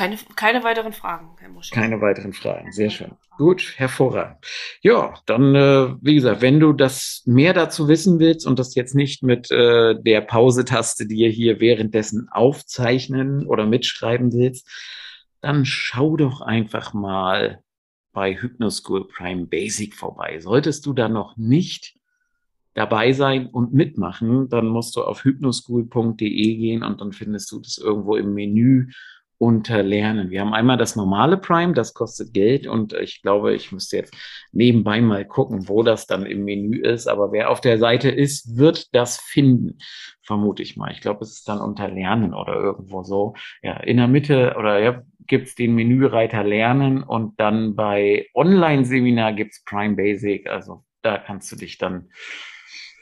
Keine, 0.00 0.16
keine 0.34 0.64
weiteren 0.64 0.94
Fragen, 0.94 1.36
Herr 1.40 1.50
Muschel. 1.50 1.74
Keine 1.74 2.00
weiteren 2.00 2.32
Fragen, 2.32 2.72
sehr 2.72 2.88
schön. 2.88 3.10
Gut, 3.36 3.74
hervorragend. 3.76 4.38
Ja, 4.80 5.12
dann, 5.26 5.54
äh, 5.54 5.94
wie 6.00 6.14
gesagt, 6.14 6.40
wenn 6.40 6.58
du 6.58 6.72
das 6.72 7.22
mehr 7.26 7.52
dazu 7.52 7.86
wissen 7.86 8.18
willst 8.18 8.46
und 8.46 8.58
das 8.58 8.74
jetzt 8.74 8.94
nicht 8.94 9.22
mit 9.22 9.50
äh, 9.50 10.00
der 10.00 10.22
Pause-Taste 10.22 11.06
dir 11.06 11.28
hier 11.28 11.60
währenddessen 11.60 12.30
aufzeichnen 12.30 13.46
oder 13.46 13.66
mitschreiben 13.66 14.32
willst, 14.32 14.66
dann 15.42 15.66
schau 15.66 16.16
doch 16.16 16.40
einfach 16.40 16.94
mal 16.94 17.62
bei 18.12 18.40
Hypnoschool 18.40 19.06
Prime 19.06 19.48
Basic 19.48 19.94
vorbei. 19.94 20.40
Solltest 20.40 20.86
du 20.86 20.94
da 20.94 21.10
noch 21.10 21.36
nicht 21.36 21.98
dabei 22.72 23.12
sein 23.12 23.48
und 23.48 23.74
mitmachen, 23.74 24.48
dann 24.48 24.66
musst 24.66 24.96
du 24.96 25.02
auf 25.02 25.24
hypnoschool.de 25.24 26.56
gehen 26.56 26.84
und 26.84 27.02
dann 27.02 27.12
findest 27.12 27.52
du 27.52 27.60
das 27.60 27.76
irgendwo 27.76 28.16
im 28.16 28.32
Menü 28.32 28.86
unter 29.40 29.82
Lernen. 29.82 30.28
Wir 30.28 30.42
haben 30.42 30.52
einmal 30.52 30.76
das 30.76 30.96
normale 30.96 31.38
Prime, 31.38 31.72
das 31.72 31.94
kostet 31.94 32.34
Geld 32.34 32.66
und 32.66 32.92
ich 32.92 33.22
glaube, 33.22 33.54
ich 33.54 33.72
müsste 33.72 33.96
jetzt 33.96 34.14
nebenbei 34.52 35.00
mal 35.00 35.24
gucken, 35.24 35.66
wo 35.66 35.82
das 35.82 36.06
dann 36.06 36.26
im 36.26 36.44
Menü 36.44 36.78
ist. 36.78 37.06
Aber 37.06 37.32
wer 37.32 37.48
auf 37.48 37.62
der 37.62 37.78
Seite 37.78 38.10
ist, 38.10 38.58
wird 38.58 38.94
das 38.94 39.16
finden, 39.16 39.78
vermute 40.20 40.62
ich 40.62 40.76
mal. 40.76 40.92
Ich 40.92 41.00
glaube, 41.00 41.24
es 41.24 41.32
ist 41.32 41.48
dann 41.48 41.58
unter 41.58 41.88
Lernen 41.88 42.34
oder 42.34 42.54
irgendwo 42.54 43.02
so. 43.02 43.32
Ja, 43.62 43.78
in 43.78 43.96
der 43.96 44.08
Mitte 44.08 44.56
oder 44.58 44.78
ja, 44.78 45.02
gibt's 45.26 45.54
den 45.54 45.74
Menüreiter 45.74 46.44
Lernen 46.44 47.02
und 47.02 47.40
dann 47.40 47.74
bei 47.74 48.26
Online-Seminar 48.34 49.32
gibt's 49.32 49.64
Prime 49.64 49.96
Basic. 49.96 50.50
Also 50.50 50.84
da 51.00 51.16
kannst 51.16 51.50
du 51.50 51.56
dich 51.56 51.78
dann 51.78 52.10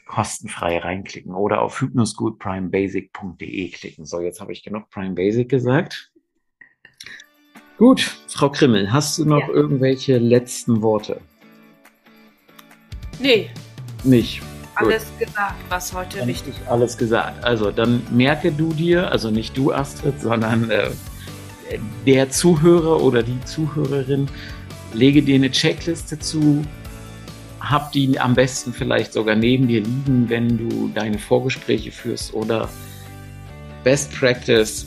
kostenfrei 0.05 0.77
reinklicken 0.77 1.35
oder 1.35 1.61
auf 1.61 1.81
hypnoschoolprimebasic.de 1.81 3.71
klicken. 3.71 4.05
So, 4.05 4.21
jetzt 4.21 4.39
habe 4.39 4.53
ich 4.53 4.63
genug 4.63 4.89
Prime 4.89 5.15
Basic 5.15 5.49
gesagt. 5.49 6.13
Gut, 7.79 8.11
Frau 8.27 8.49
Krimmel, 8.49 8.91
hast 8.91 9.17
du 9.17 9.23
noch 9.23 9.39
ja. 9.39 9.53
irgendwelche 9.53 10.17
letzten 10.17 10.81
Worte? 10.81 11.21
Nee. 13.21 13.49
Nicht. 14.03 14.41
Alles 14.75 15.05
Gut. 15.17 15.27
gesagt, 15.27 15.55
was 15.69 15.93
heute 15.93 16.17
dann 16.17 16.27
wichtig 16.27 16.55
ist. 16.59 16.67
Alles 16.67 16.97
gesagt. 16.97 17.41
Also 17.41 17.71
dann 17.71 18.01
merke 18.11 18.51
du 18.51 18.73
dir, 18.73 19.09
also 19.09 19.31
nicht 19.31 19.57
du 19.57 19.71
Astrid, 19.71 20.19
sondern 20.19 20.69
äh, 20.69 20.89
der 22.05 22.29
Zuhörer 22.29 23.01
oder 23.01 23.23
die 23.23 23.39
Zuhörerin, 23.45 24.27
lege 24.91 25.23
dir 25.23 25.35
eine 25.35 25.49
Checkliste 25.49 26.19
zu, 26.19 26.61
hab 27.61 27.93
die 27.93 28.19
am 28.19 28.33
besten 28.33 28.73
vielleicht 28.73 29.13
sogar 29.13 29.37
neben 29.37 29.69
dir 29.69 29.79
liegen, 29.79 30.25
wenn 30.27 30.57
du 30.57 30.91
deine 30.93 31.17
Vorgespräche 31.17 31.93
führst 31.93 32.33
oder 32.33 32.67
Best 33.85 34.11
Practice, 34.11 34.85